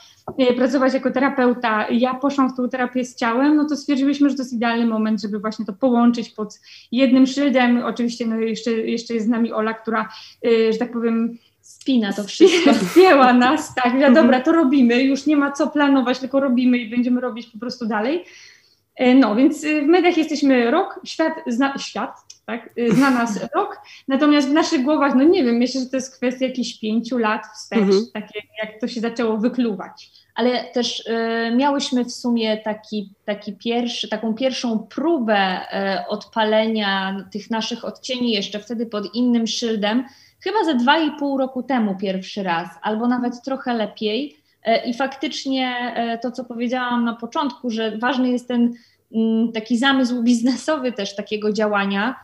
pracować 0.57 0.93
jako 0.93 1.11
terapeuta, 1.11 1.87
ja 1.89 2.13
poszłam 2.13 2.49
w 2.49 2.57
tą 2.57 2.69
terapię 2.69 3.05
z 3.05 3.15
ciałem, 3.15 3.55
no 3.55 3.65
to 3.65 3.75
stwierdziłyśmy, 3.75 4.29
że 4.29 4.35
to 4.35 4.41
jest 4.41 4.53
idealny 4.53 4.85
moment, 4.85 5.21
żeby 5.21 5.39
właśnie 5.39 5.65
to 5.65 5.73
połączyć 5.73 6.29
pod 6.29 6.59
jednym 6.91 7.27
szyldem. 7.27 7.85
Oczywiście 7.85 8.25
no 8.25 8.35
jeszcze, 8.35 8.71
jeszcze 8.71 9.13
jest 9.13 9.25
z 9.25 9.29
nami 9.29 9.51
Ola, 9.51 9.73
która, 9.73 10.09
y, 10.45 10.73
że 10.73 10.79
tak 10.79 10.91
powiem, 10.91 11.37
spina 11.61 12.13
to 12.13 12.23
wszystko. 12.23 12.73
Spięła 12.91 13.33
nas, 13.33 13.75
tak, 13.75 13.93
ja, 13.99 14.11
dobra, 14.11 14.41
to 14.41 14.51
robimy, 14.51 15.03
już 15.03 15.25
nie 15.25 15.37
ma 15.37 15.51
co 15.51 15.67
planować, 15.67 16.19
tylko 16.19 16.39
robimy 16.39 16.77
i 16.77 16.89
będziemy 16.89 17.21
robić 17.21 17.47
po 17.47 17.59
prostu 17.59 17.85
dalej. 17.85 18.25
E, 18.95 19.15
no, 19.15 19.35
więc 19.35 19.65
w 19.65 19.87
mediach 19.87 20.17
jesteśmy 20.17 20.71
rok, 20.71 20.99
świat 21.03 21.33
zna, 21.47 21.77
świat, 21.77 22.11
tak, 22.45 22.69
y, 22.77 22.91
zna 22.95 23.09
nas 23.09 23.39
rok, 23.55 23.81
natomiast 24.07 24.49
w 24.49 24.53
naszych 24.53 24.83
głowach, 24.83 25.15
no 25.15 25.23
nie 25.23 25.43
wiem, 25.43 25.55
myślę, 25.55 25.81
że 25.81 25.87
to 25.87 25.97
jest 25.97 26.15
kwestia 26.15 26.45
jakichś 26.45 26.79
pięciu 26.79 27.17
lat 27.17 27.41
wstecz, 27.55 27.79
mhm. 27.79 28.05
takie 28.13 28.39
jak 28.63 28.81
to 28.81 28.87
się 28.87 29.01
zaczęło 29.01 29.37
wykluwać. 29.37 30.11
Ale 30.35 30.63
też 30.63 30.99
y, 30.99 31.55
miałyśmy 31.55 32.05
w 32.05 32.11
sumie 32.11 32.57
taki, 32.57 33.09
taki 33.25 33.53
pierwszy, 33.53 34.09
taką 34.09 34.33
pierwszą 34.33 34.79
próbę 34.79 35.61
y, 35.61 36.07
odpalenia 36.07 37.25
tych 37.31 37.51
naszych 37.51 37.85
odcieni 37.85 38.31
jeszcze 38.31 38.59
wtedy 38.59 38.85
pod 38.85 39.15
innym 39.15 39.47
szyldem, 39.47 40.03
chyba 40.39 40.63
ze 40.63 40.75
dwa 40.75 40.99
i 40.99 41.11
pół 41.11 41.37
roku 41.37 41.63
temu 41.63 41.97
pierwszy 41.97 42.43
raz, 42.43 42.69
albo 42.81 43.07
nawet 43.07 43.43
trochę 43.43 43.73
lepiej. 43.73 44.37
E, 44.63 44.85
I 44.85 44.93
faktycznie 44.93 45.93
e, 45.95 46.17
to, 46.17 46.31
co 46.31 46.45
powiedziałam 46.45 47.05
na 47.05 47.15
początku, 47.15 47.69
że 47.69 47.97
ważny 47.97 48.29
jest 48.29 48.47
ten 48.47 48.73
mm, 49.15 49.51
taki 49.51 49.77
zamysł 49.77 50.23
biznesowy 50.23 50.91
też 50.91 51.15
takiego 51.15 51.53
działania, 51.53 52.15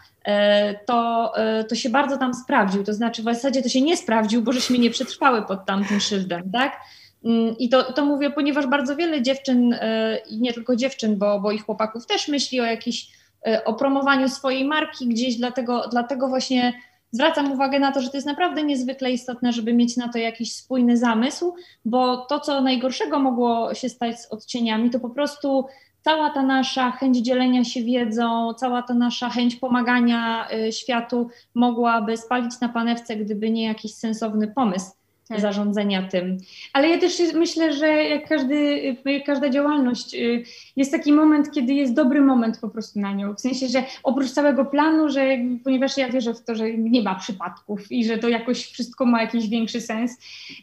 to, 0.86 1.34
to 1.70 1.76
się 1.76 1.90
bardzo 1.90 2.18
tam 2.18 2.34
sprawdził. 2.34 2.84
To 2.84 2.94
znaczy, 2.94 3.22
w 3.22 3.26
zasadzie 3.26 3.62
to 3.62 3.70
się 3.70 3.82
nie 3.82 3.98
sprawdził, 3.98 4.42
bo 4.42 4.52
żeśmy 4.52 4.78
nie 4.78 4.90
przetrwały 4.90 5.42
pod 5.42 5.66
tamtym 5.66 6.00
szyldem, 6.00 6.52
tak? 6.52 6.80
Mm, 7.26 7.58
I 7.58 7.70
to, 7.70 7.94
to 7.94 8.06
mówię, 8.06 8.30
ponieważ 8.30 8.68
bardzo 8.68 8.96
wiele 8.96 9.22
dziewczyn, 9.22 9.76
i 10.30 10.42
nie 10.42 10.54
tylko 10.54 10.76
dziewczyn, 10.76 11.18
bo, 11.18 11.40
bo 11.40 11.52
i 11.52 11.60
chłopaków 11.60 12.06
też 12.06 12.28
myśli 12.28 12.62
o 12.62 12.66
jakiś, 12.66 13.12
o 13.66 13.74
promowaniu 13.74 14.30
swojej 14.30 14.66
marki 14.66 15.08
gdzieś, 15.08 15.36
dlatego, 15.36 15.88
dlatego 15.92 16.28
właśnie 16.28 16.74
zwracam 17.12 17.52
uwagę 17.52 17.80
na 17.80 17.92
to, 17.92 18.02
że 18.02 18.10
to 18.10 18.18
jest 18.18 18.28
naprawdę 18.28 18.64
niezwykle 18.64 19.12
istotne, 19.12 19.54
żeby 19.54 19.74
mieć 19.74 19.98
na 19.98 20.10
to 20.10 20.18
jakiś 20.18 20.56
spójny 20.56 20.98
zamysł, 20.98 21.56
bo 21.86 22.18
to, 22.18 22.40
co 22.40 22.62
najgorszego 22.62 23.20
mogło 23.20 23.74
się 23.74 23.90
stać 23.90 24.22
z 24.22 24.32
odcieniami, 24.32 24.90
to 24.90 25.00
po 25.00 25.10
prostu 25.10 25.66
cała 26.02 26.30
ta 26.30 26.44
nasza 26.44 26.92
chęć 26.92 27.18
dzielenia 27.18 27.64
się 27.64 27.84
wiedzą, 27.84 28.54
cała 28.54 28.82
ta 28.82 28.94
nasza 28.94 29.30
chęć 29.30 29.56
pomagania 29.56 30.48
y, 30.52 30.72
światu 30.72 31.30
mogłaby 31.56 32.18
spalić 32.18 32.60
na 32.60 32.70
panewce, 32.70 33.16
gdyby 33.16 33.52
nie 33.52 33.64
jakiś 33.64 33.94
sensowny 33.94 34.48
pomysł 34.48 35.01
tak. 35.36 35.42
zarządzania 35.42 36.08
tym. 36.08 36.38
Ale 36.74 36.90
ja 36.90 36.98
też 36.98 37.22
myślę, 37.34 37.74
że 37.74 37.88
jak, 37.88 38.30
każdy, 38.30 38.82
jak 39.06 39.26
każda 39.26 39.50
działalność, 39.50 40.14
y, 40.16 40.44
jest 40.76 40.92
taki 40.92 41.14
moment, 41.14 41.52
kiedy 41.52 41.74
jest 41.74 41.94
dobry 41.94 42.22
moment 42.22 42.60
po 42.60 42.70
prostu 42.70 43.00
na 43.00 43.14
nią. 43.14 43.34
W 43.34 43.42
sensie, 43.42 43.68
że 43.68 43.84
oprócz 44.04 44.32
całego 44.32 44.66
planu, 44.66 45.10
że 45.10 45.38
ponieważ 45.64 45.98
ja 45.98 46.10
wierzę 46.10 46.34
w 46.34 46.44
to, 46.44 46.56
że 46.56 46.74
nie 46.74 47.02
ma 47.02 47.16
przypadków 47.16 47.92
i 47.92 48.06
że 48.06 48.18
to 48.18 48.30
jakoś 48.30 48.66
wszystko 48.66 49.06
ma 49.06 49.22
jakiś 49.22 49.50
większy 49.50 49.82
sens, 49.82 50.20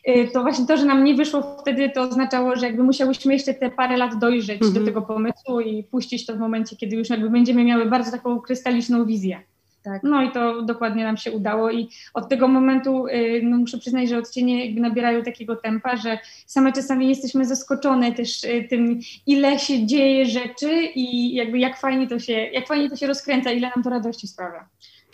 y, 0.08 0.28
to 0.32 0.42
właśnie 0.42 0.66
to, 0.66 0.76
że 0.76 0.84
nam 0.84 1.04
nie 1.04 1.14
wyszło 1.14 1.56
wtedy, 1.60 1.90
to 1.90 2.02
oznaczało, 2.02 2.56
że 2.56 2.66
jakby 2.66 2.82
musiałyśmy 2.82 3.32
jeszcze 3.32 3.54
te 3.54 3.70
parę 3.70 3.96
lat 3.96 4.18
dojrzeć 4.18 4.62
mhm. 4.62 4.74
do 4.74 4.84
tego 4.84 5.02
pomysłu 5.02 5.60
i 5.60 5.84
puścić 5.84 6.26
to 6.26 6.34
w 6.34 6.38
momencie, 6.38 6.76
kiedy 6.76 6.96
już 6.96 7.10
jakby 7.10 7.30
będziemy 7.30 7.64
miały 7.64 7.86
bardzo 7.86 8.10
taką 8.10 8.40
krystaliczną 8.40 9.04
wizję. 9.06 9.40
Tak. 9.88 10.02
No 10.02 10.22
i 10.22 10.32
to 10.32 10.62
dokładnie 10.62 11.04
nam 11.04 11.16
się 11.16 11.32
udało 11.32 11.70
i 11.70 11.88
od 12.14 12.28
tego 12.28 12.48
momentu 12.48 13.06
y, 13.06 13.40
no 13.44 13.56
muszę 13.56 13.78
przyznać, 13.78 14.08
że 14.08 14.18
odcienie 14.18 14.66
jakby 14.66 14.80
nabierają 14.80 15.22
takiego 15.22 15.56
tempa, 15.56 15.96
że 15.96 16.18
same 16.46 16.72
czasami 16.72 17.08
jesteśmy 17.08 17.44
zaskoczone 17.44 18.12
też 18.12 18.44
y, 18.44 18.66
tym, 18.70 19.00
ile 19.26 19.58
się 19.58 19.86
dzieje 19.86 20.26
rzeczy 20.26 20.82
i 20.94 21.34
jakby 21.34 21.58
jak 21.58 21.80
fajnie 21.80 22.08
to 22.08 22.18
się, 22.18 22.32
jak 22.32 22.68
fajnie 22.68 22.90
to 22.90 22.96
się 22.96 23.06
rozkręca, 23.06 23.50
ile 23.50 23.70
nam 23.76 23.84
to 23.84 23.90
radości 23.90 24.28
sprawia. 24.28 24.68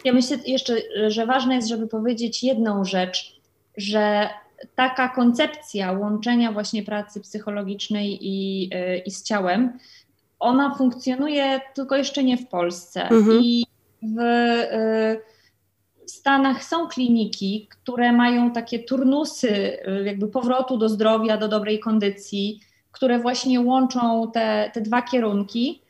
Ja 0.04 0.12
myślę 0.12 0.36
jeszcze, 0.46 0.76
że 1.08 1.26
ważne 1.26 1.54
jest, 1.54 1.68
żeby 1.68 1.86
powiedzieć 1.86 2.42
jedną 2.42 2.84
rzecz, 2.84 3.40
że 3.76 4.28
taka 4.74 5.08
koncepcja 5.08 5.92
łączenia 5.92 6.52
właśnie 6.52 6.82
pracy 6.82 7.20
psychologicznej 7.20 8.18
i, 8.20 8.70
y, 8.74 8.98
i 8.98 9.10
z 9.10 9.22
ciałem, 9.22 9.78
ona 10.38 10.74
funkcjonuje 10.74 11.60
tylko 11.74 11.96
jeszcze 11.96 12.24
nie 12.24 12.36
w 12.36 12.48
Polsce. 12.48 13.02
Mhm. 13.02 13.40
I 13.42 13.66
w, 14.04 14.20
y, 14.20 15.20
w 16.06 16.10
Stanach 16.10 16.64
są 16.64 16.88
kliniki, 16.88 17.68
które 17.70 18.12
mają 18.12 18.50
takie 18.50 18.78
turnusy 18.78 19.48
y, 19.48 20.04
jakby 20.04 20.28
powrotu 20.28 20.78
do 20.78 20.88
zdrowia, 20.88 21.36
do 21.36 21.48
dobrej 21.48 21.80
kondycji, 21.80 22.60
które 22.92 23.18
właśnie 23.18 23.60
łączą 23.60 24.30
te, 24.32 24.70
te 24.74 24.80
dwa 24.80 25.02
kierunki. 25.02 25.82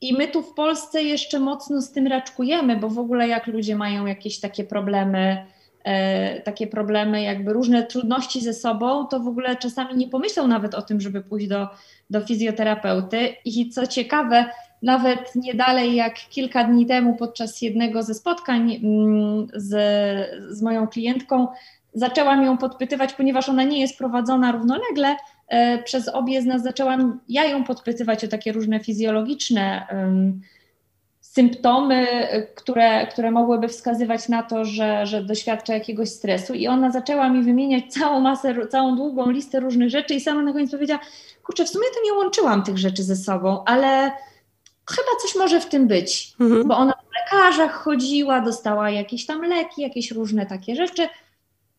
I 0.00 0.12
my 0.12 0.28
tu 0.28 0.42
w 0.42 0.54
Polsce 0.54 1.02
jeszcze 1.02 1.38
mocno 1.38 1.82
z 1.82 1.92
tym 1.92 2.06
raczkujemy, 2.06 2.76
bo 2.76 2.88
w 2.88 2.98
ogóle 2.98 3.28
jak 3.28 3.46
ludzie 3.46 3.76
mają 3.76 4.06
jakieś 4.06 4.40
takie 4.40 4.64
problemy, 4.64 5.46
e, 5.84 6.40
takie 6.40 6.66
problemy, 6.66 7.22
jakby 7.22 7.52
różne 7.52 7.82
trudności 7.82 8.40
ze 8.40 8.54
sobą, 8.54 9.06
to 9.06 9.20
w 9.20 9.28
ogóle 9.28 9.56
czasami 9.56 9.96
nie 9.96 10.08
pomyślą 10.08 10.46
nawet 10.46 10.74
o 10.74 10.82
tym, 10.82 11.00
żeby 11.00 11.20
pójść 11.20 11.48
do, 11.48 11.68
do 12.10 12.20
fizjoterapeuty. 12.20 13.34
I 13.44 13.70
co 13.70 13.86
ciekawe, 13.86 14.44
nawet 14.82 15.34
nie 15.34 15.54
dalej 15.54 15.94
jak 15.94 16.14
kilka 16.14 16.64
dni 16.64 16.86
temu 16.86 17.16
podczas 17.16 17.62
jednego 17.62 18.02
ze 18.02 18.14
spotkań 18.14 18.80
mm, 18.82 19.46
z, 19.54 19.72
z 20.56 20.62
moją 20.62 20.86
klientką 20.86 21.48
zaczęłam 21.94 22.44
ją 22.44 22.58
podpytywać, 22.58 23.12
ponieważ 23.12 23.48
ona 23.48 23.62
nie 23.62 23.80
jest 23.80 23.98
prowadzona 23.98 24.52
równolegle, 24.52 25.16
e, 25.48 25.82
przez 25.82 26.08
obie 26.08 26.42
z 26.42 26.46
nas 26.46 26.62
zaczęłam 26.62 27.20
ja 27.28 27.44
ją 27.44 27.64
podpytywać 27.64 28.24
o 28.24 28.28
takie 28.28 28.52
różne 28.52 28.80
fizjologiczne 28.80 29.86
symptomy, 31.20 32.06
które, 32.54 33.06
które 33.06 33.30
mogłyby 33.30 33.68
wskazywać 33.68 34.28
na 34.28 34.42
to, 34.42 34.64
że, 34.64 35.06
że 35.06 35.24
doświadcza 35.24 35.74
jakiegoś 35.74 36.08
stresu. 36.08 36.54
I 36.54 36.68
ona 36.68 36.90
zaczęła 36.90 37.28
mi 37.28 37.42
wymieniać 37.42 37.84
całą 37.88 38.20
masę, 38.20 38.66
całą 38.66 38.96
długą 38.96 39.30
listę 39.30 39.60
różnych 39.60 39.90
rzeczy 39.90 40.14
i 40.14 40.20
sama 40.20 40.42
na 40.42 40.52
koniec 40.52 40.70
powiedziała, 40.70 41.00
kurczę, 41.42 41.64
w 41.64 41.68
sumie 41.68 41.84
to 41.94 42.04
nie 42.04 42.18
łączyłam 42.18 42.62
tych 42.62 42.78
rzeczy 42.78 43.02
ze 43.02 43.16
sobą, 43.16 43.64
ale 43.64 44.10
chyba 44.90 45.20
coś 45.22 45.34
może 45.34 45.60
w 45.60 45.66
tym 45.66 45.86
być, 45.86 46.32
mhm. 46.40 46.68
bo 46.68 46.76
ona 46.76 46.92
w 46.92 47.14
lekarzach 47.14 47.72
chodziła, 47.72 48.40
dostała 48.40 48.90
jakieś 48.90 49.26
tam 49.26 49.42
leki, 49.42 49.82
jakieś 49.82 50.10
różne 50.10 50.46
takie 50.46 50.76
rzeczy, 50.76 51.08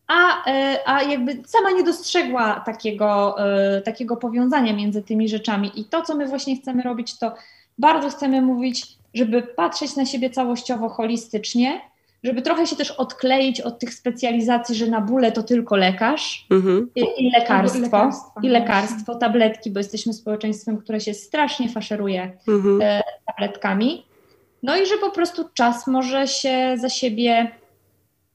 a, 0.06 0.50
e, 0.50 0.78
a 0.86 1.02
jakby 1.02 1.42
sama 1.46 1.70
nie 1.70 1.82
dostrzegła 1.82 2.60
takiego, 2.60 3.36
e, 3.38 3.82
takiego 3.82 4.16
powiązania 4.16 4.72
między 4.72 5.02
tymi 5.02 5.28
rzeczami. 5.28 5.72
I 5.74 5.84
to, 5.84 6.02
co 6.02 6.16
my 6.16 6.28
właśnie 6.28 6.56
chcemy 6.56 6.82
robić, 6.82 7.18
to 7.18 7.34
bardzo 7.78 8.10
chcemy 8.10 8.42
mówić, 8.42 8.86
żeby 9.14 9.42
patrzeć 9.42 9.96
na 9.96 10.06
siebie 10.06 10.30
całościowo, 10.30 10.88
holistycznie, 10.88 11.80
żeby 12.24 12.42
trochę 12.42 12.66
się 12.66 12.76
też 12.76 12.90
odkleić 12.90 13.60
od 13.60 13.78
tych 13.78 13.94
specjalizacji, 13.94 14.74
że 14.74 14.86
na 14.86 15.00
bóle 15.00 15.32
to 15.32 15.42
tylko 15.42 15.76
lekarz 15.76 16.46
mhm. 16.50 16.90
i, 16.94 17.00
i, 17.18 17.30
lekarstwo, 17.30 17.80
lekarstwo, 17.80 18.40
i 18.42 18.48
lekarstwo, 18.48 19.14
tabletki, 19.14 19.70
bo 19.70 19.78
jesteśmy 19.80 20.12
społeczeństwem, 20.12 20.78
które 20.78 21.00
się 21.00 21.14
strasznie 21.14 21.68
faszeruje 21.68 22.38
mhm. 22.48 22.82
e, 22.82 23.02
tabletkami. 23.26 24.06
No 24.62 24.76
i 24.76 24.86
że 24.86 24.98
po 24.98 25.10
prostu 25.10 25.44
czas 25.54 25.86
może 25.86 26.28
się 26.28 26.74
za 26.80 26.88
siebie 26.88 27.50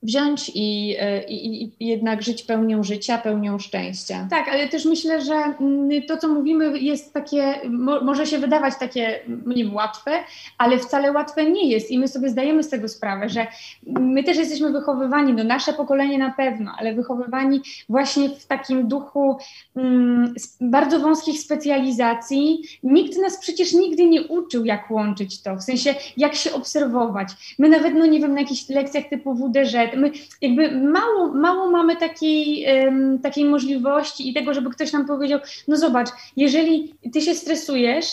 wziąć 0.07 0.51
i, 0.55 0.95
i, 1.29 1.63
i, 1.63 1.87
jednak 1.87 2.21
żyć 2.23 2.43
pełnią 2.43 2.83
życia, 2.83 3.17
pełnią 3.17 3.59
szczęścia. 3.59 4.27
Tak, 4.29 4.47
ale 4.47 4.67
też 4.67 4.85
myślę, 4.85 5.21
że 5.21 5.33
mm, 5.33 5.89
to, 6.07 6.17
co 6.17 6.27
mówimy, 6.27 6.79
jest 6.79 7.13
takie, 7.13 7.55
może 8.01 8.25
się 8.25 8.37
wydawać 8.37 8.73
takie, 8.79 9.19
nie 9.45 9.63
wiem, 9.63 9.75
łatwe, 9.75 10.11
ale 10.57 10.79
wcale 10.79 11.11
łatwe 11.11 11.51
nie 11.51 11.69
jest 11.69 11.91
i 11.91 11.99
my 11.99 12.07
sobie 12.07 12.29
zdajemy 12.29 12.63
z 12.63 12.69
tego 12.69 12.87
sprawę, 12.87 13.29
że 13.29 13.47
my 13.87 14.23
też 14.23 14.37
jesteśmy 14.37 14.71
wychowywani, 14.71 15.33
no 15.33 15.43
nasze 15.43 15.73
pokolenie 15.73 16.17
na 16.17 16.31
pewno, 16.31 16.71
ale 16.77 16.95
wychowywani 16.95 17.61
właśnie 17.89 18.29
w 18.29 18.45
takim 18.45 18.87
duchu 18.87 19.37
mm, 19.75 20.33
bardzo 20.61 20.99
wąskich 20.99 21.39
specjalizacji. 21.39 22.61
Nikt 22.83 23.17
nas 23.21 23.37
przecież 23.37 23.73
nigdy 23.73 24.05
nie 24.05 24.23
uczył, 24.23 24.65
jak 24.65 24.91
łączyć 24.91 25.41
to, 25.41 25.55
w 25.55 25.63
sensie 25.63 25.95
jak 26.17 26.35
się 26.35 26.53
obserwować. 26.53 27.27
My 27.59 27.69
nawet, 27.69 27.93
no 27.93 28.05
nie 28.05 28.19
wiem, 28.19 28.33
na 28.33 28.41
jakichś 28.41 28.69
lekcjach 28.69 29.05
typu 29.09 29.33
WDŻ, 29.33 29.96
my 29.97 30.11
jakby 30.41 30.71
mało, 30.71 31.27
mało 31.27 31.71
mamy 31.71 31.95
takiej, 31.95 32.65
um, 32.83 33.19
takiej 33.19 33.45
możliwości 33.45 34.29
i 34.29 34.33
tego, 34.33 34.53
żeby 34.53 34.69
ktoś 34.69 34.93
nam 34.93 35.05
powiedział, 35.05 35.39
no 35.67 35.77
zobacz, 35.77 36.09
jeżeli 36.35 36.93
ty 37.13 37.21
się 37.21 37.35
stresujesz, 37.35 38.05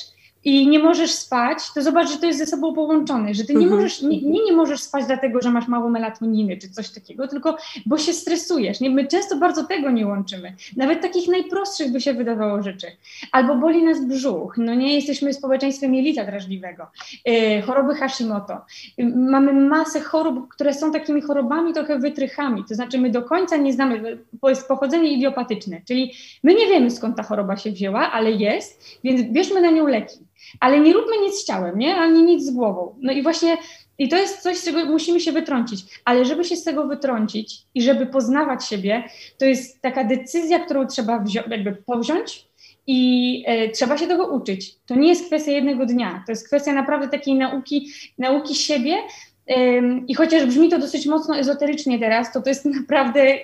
i 0.45 0.69
nie 0.69 0.79
możesz 0.79 1.11
spać, 1.11 1.59
to 1.75 1.83
zobacz, 1.83 2.11
że 2.11 2.17
to 2.17 2.27
jest 2.27 2.39
ze 2.39 2.47
sobą 2.47 2.75
połączone, 2.75 3.35
że 3.35 3.45
ty 3.45 3.55
nie 3.55 3.61
mhm. 3.61 3.77
możesz, 3.77 4.03
nie, 4.03 4.23
nie, 4.23 4.45
nie 4.45 4.53
możesz 4.53 4.81
spać 4.81 5.07
dlatego, 5.07 5.43
że 5.43 5.51
masz 5.51 5.69
mało 5.69 5.89
melatoniny 5.89 6.57
czy 6.57 6.71
coś 6.71 6.91
takiego, 6.91 7.29
tylko 7.29 7.57
bo 7.87 7.99
się 7.99 8.13
stresujesz. 8.13 8.81
Nie? 8.81 8.91
My 8.91 9.07
często 9.07 9.37
bardzo 9.37 9.65
tego 9.65 9.91
nie 9.91 10.07
łączymy. 10.07 10.55
Nawet 10.77 11.03
takich 11.03 11.29
najprostszych 11.29 11.93
by 11.93 12.01
się 12.01 12.15
wydawało 12.15 12.63
rzeczy. 12.63 12.87
Albo 13.33 13.57
boli 13.57 13.83
nas 13.83 14.05
brzuch, 14.05 14.55
no 14.59 14.75
nie 14.75 14.95
jesteśmy 14.95 15.35
społeczeństwem 15.35 15.95
jelita 15.95 16.25
drażliwego, 16.25 16.87
yy, 17.27 17.63
choroby 17.63 17.95
Hashimoto. 17.95 18.61
Yy, 18.99 19.07
mamy 19.17 19.53
masę 19.53 20.01
chorób, 20.01 20.49
które 20.49 20.75
są 20.75 20.93
takimi 20.93 21.23
chorobami 21.23 21.73
trochę 21.73 21.99
wytrychami, 21.99 22.65
to 22.69 22.75
znaczy 22.75 22.99
my 22.99 23.11
do 23.11 23.23
końca 23.23 23.57
nie 23.57 23.73
znamy, 23.73 24.19
bo 24.33 24.49
jest 24.49 24.69
pochodzenie 24.69 25.13
idiopatyczne, 25.13 25.81
czyli 25.89 26.13
my 26.43 26.55
nie 26.55 26.67
wiemy 26.67 26.91
skąd 26.91 27.17
ta 27.17 27.23
choroba 27.23 27.57
się 27.57 27.71
wzięła, 27.71 28.13
ale 28.13 28.33
jest, 28.33 28.85
więc 29.05 29.23
bierzmy 29.23 29.61
na 29.61 29.71
nią 29.71 29.87
leki 29.87 30.19
ale 30.61 30.81
nie 30.81 30.93
róbmy 30.93 31.17
nic 31.23 31.35
z 31.35 31.45
ciałem, 31.45 31.79
nie? 31.79 31.97
Ani 31.97 32.23
nic 32.23 32.45
z 32.45 32.51
głową. 32.51 32.95
No 33.01 33.13
i 33.13 33.23
właśnie 33.23 33.57
i 33.99 34.09
to 34.09 34.17
jest 34.17 34.43
coś, 34.43 34.57
z 34.57 34.65
czego 34.65 34.85
musimy 34.85 35.21
się 35.21 35.33
wytrącić. 35.33 35.85
Ale 36.05 36.25
żeby 36.25 36.45
się 36.45 36.57
z 36.57 36.65
tego 36.65 36.87
wytrącić 36.87 37.57
i 37.75 37.83
żeby 37.83 38.07
poznawać 38.07 38.69
siebie, 38.69 39.05
to 39.39 39.45
jest 39.45 39.83
taka 39.83 40.05
decyzja, 40.05 40.59
którą 40.59 40.87
trzeba 40.87 41.19
wzi- 41.19 41.51
jakby 41.51 41.73
powziąć 41.73 42.47
i 42.87 43.43
e, 43.47 43.69
trzeba 43.69 43.99
się 43.99 44.07
tego 44.07 44.27
uczyć. 44.27 44.77
To 44.87 44.95
nie 44.95 45.09
jest 45.09 45.27
kwestia 45.27 45.53
jednego 45.53 45.87
dnia. 45.87 46.23
To 46.27 46.33
jest 46.33 46.47
kwestia 46.47 46.73
naprawdę 46.73 47.09
takiej 47.09 47.35
nauki, 47.35 47.89
nauki 48.19 48.55
siebie, 48.55 48.97
i 50.09 50.15
chociaż 50.15 50.47
brzmi 50.47 50.69
to 50.69 50.79
dosyć 50.79 51.07
mocno 51.07 51.39
ezoterycznie 51.39 51.99
teraz, 51.99 52.33
to 52.33 52.43
to 52.43 52.49
jest 52.49 52.65
naprawdę 52.81 53.39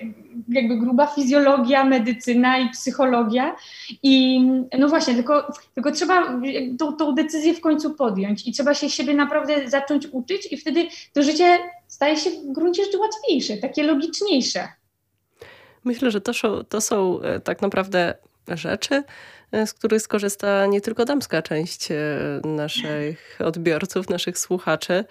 jakby 0.49 0.77
gruba 0.77 1.07
fizjologia, 1.07 1.83
medycyna 1.83 2.59
i 2.59 2.69
psychologia. 2.69 3.55
I 4.03 4.41
no 4.79 4.87
właśnie, 4.89 5.15
tylko, 5.15 5.53
tylko 5.73 5.91
trzeba 5.91 6.41
tą, 6.79 6.93
tą 6.93 7.15
decyzję 7.15 7.53
w 7.53 7.61
końcu 7.61 7.93
podjąć 7.93 8.47
i 8.47 8.51
trzeba 8.51 8.73
się 8.73 8.89
siebie 8.89 9.13
naprawdę 9.13 9.69
zacząć 9.69 10.07
uczyć 10.11 10.51
i 10.51 10.57
wtedy 10.57 10.87
to 11.13 11.23
życie 11.23 11.59
staje 11.87 12.17
się 12.17 12.29
w 12.29 12.51
gruncie 12.51 12.85
rzeczy 12.85 12.97
łatwiejsze, 12.97 13.57
takie 13.57 13.83
logiczniejsze. 13.83 14.67
Myślę, 15.83 16.11
że 16.11 16.21
to 16.21 16.33
są, 16.33 16.63
to 16.63 16.81
są 16.81 17.21
e, 17.21 17.39
tak 17.39 17.61
naprawdę 17.61 18.13
rzeczy, 18.47 19.03
e, 19.51 19.67
z 19.67 19.73
których 19.73 20.01
skorzysta 20.01 20.65
nie 20.65 20.81
tylko 20.81 21.05
damska 21.05 21.41
część 21.41 21.91
e, 21.91 21.97
naszych 22.43 23.39
odbiorców, 23.43 24.09
naszych 24.09 24.37
słuchaczy, 24.37 25.05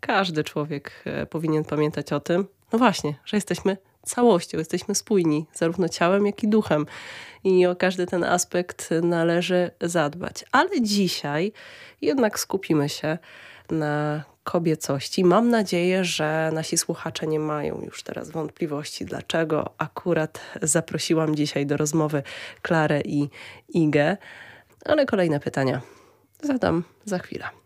każdy 0.00 0.44
człowiek 0.44 0.92
e, 1.04 1.26
powinien 1.26 1.64
pamiętać 1.64 2.12
o 2.12 2.20
tym, 2.20 2.46
no 2.72 2.78
właśnie, 2.78 3.14
że 3.24 3.36
jesteśmy 3.36 3.76
całością, 4.02 4.58
jesteśmy 4.58 4.94
spójni, 4.94 5.46
zarówno 5.54 5.88
ciałem, 5.88 6.26
jak 6.26 6.42
i 6.42 6.48
duchem. 6.48 6.86
I 7.44 7.66
o 7.66 7.76
każdy 7.76 8.06
ten 8.06 8.24
aspekt 8.24 8.90
należy 9.02 9.70
zadbać. 9.80 10.44
Ale 10.52 10.80
dzisiaj 10.80 11.52
jednak 12.00 12.38
skupimy 12.38 12.88
się 12.88 13.18
na 13.70 14.24
kobiecości. 14.44 15.24
Mam 15.24 15.50
nadzieję, 15.50 16.04
że 16.04 16.50
nasi 16.52 16.78
słuchacze 16.78 17.26
nie 17.26 17.40
mają 17.40 17.80
już 17.80 18.02
teraz 18.02 18.30
wątpliwości, 18.30 19.04
dlaczego 19.04 19.70
akurat 19.78 20.40
zaprosiłam 20.62 21.36
dzisiaj 21.36 21.66
do 21.66 21.76
rozmowy 21.76 22.22
Klarę 22.62 23.00
i 23.00 23.28
Igę. 23.68 24.16
Ale 24.84 25.06
kolejne 25.06 25.40
pytania 25.40 25.80
zadam 26.42 26.84
za 27.04 27.18
chwilę. 27.18 27.44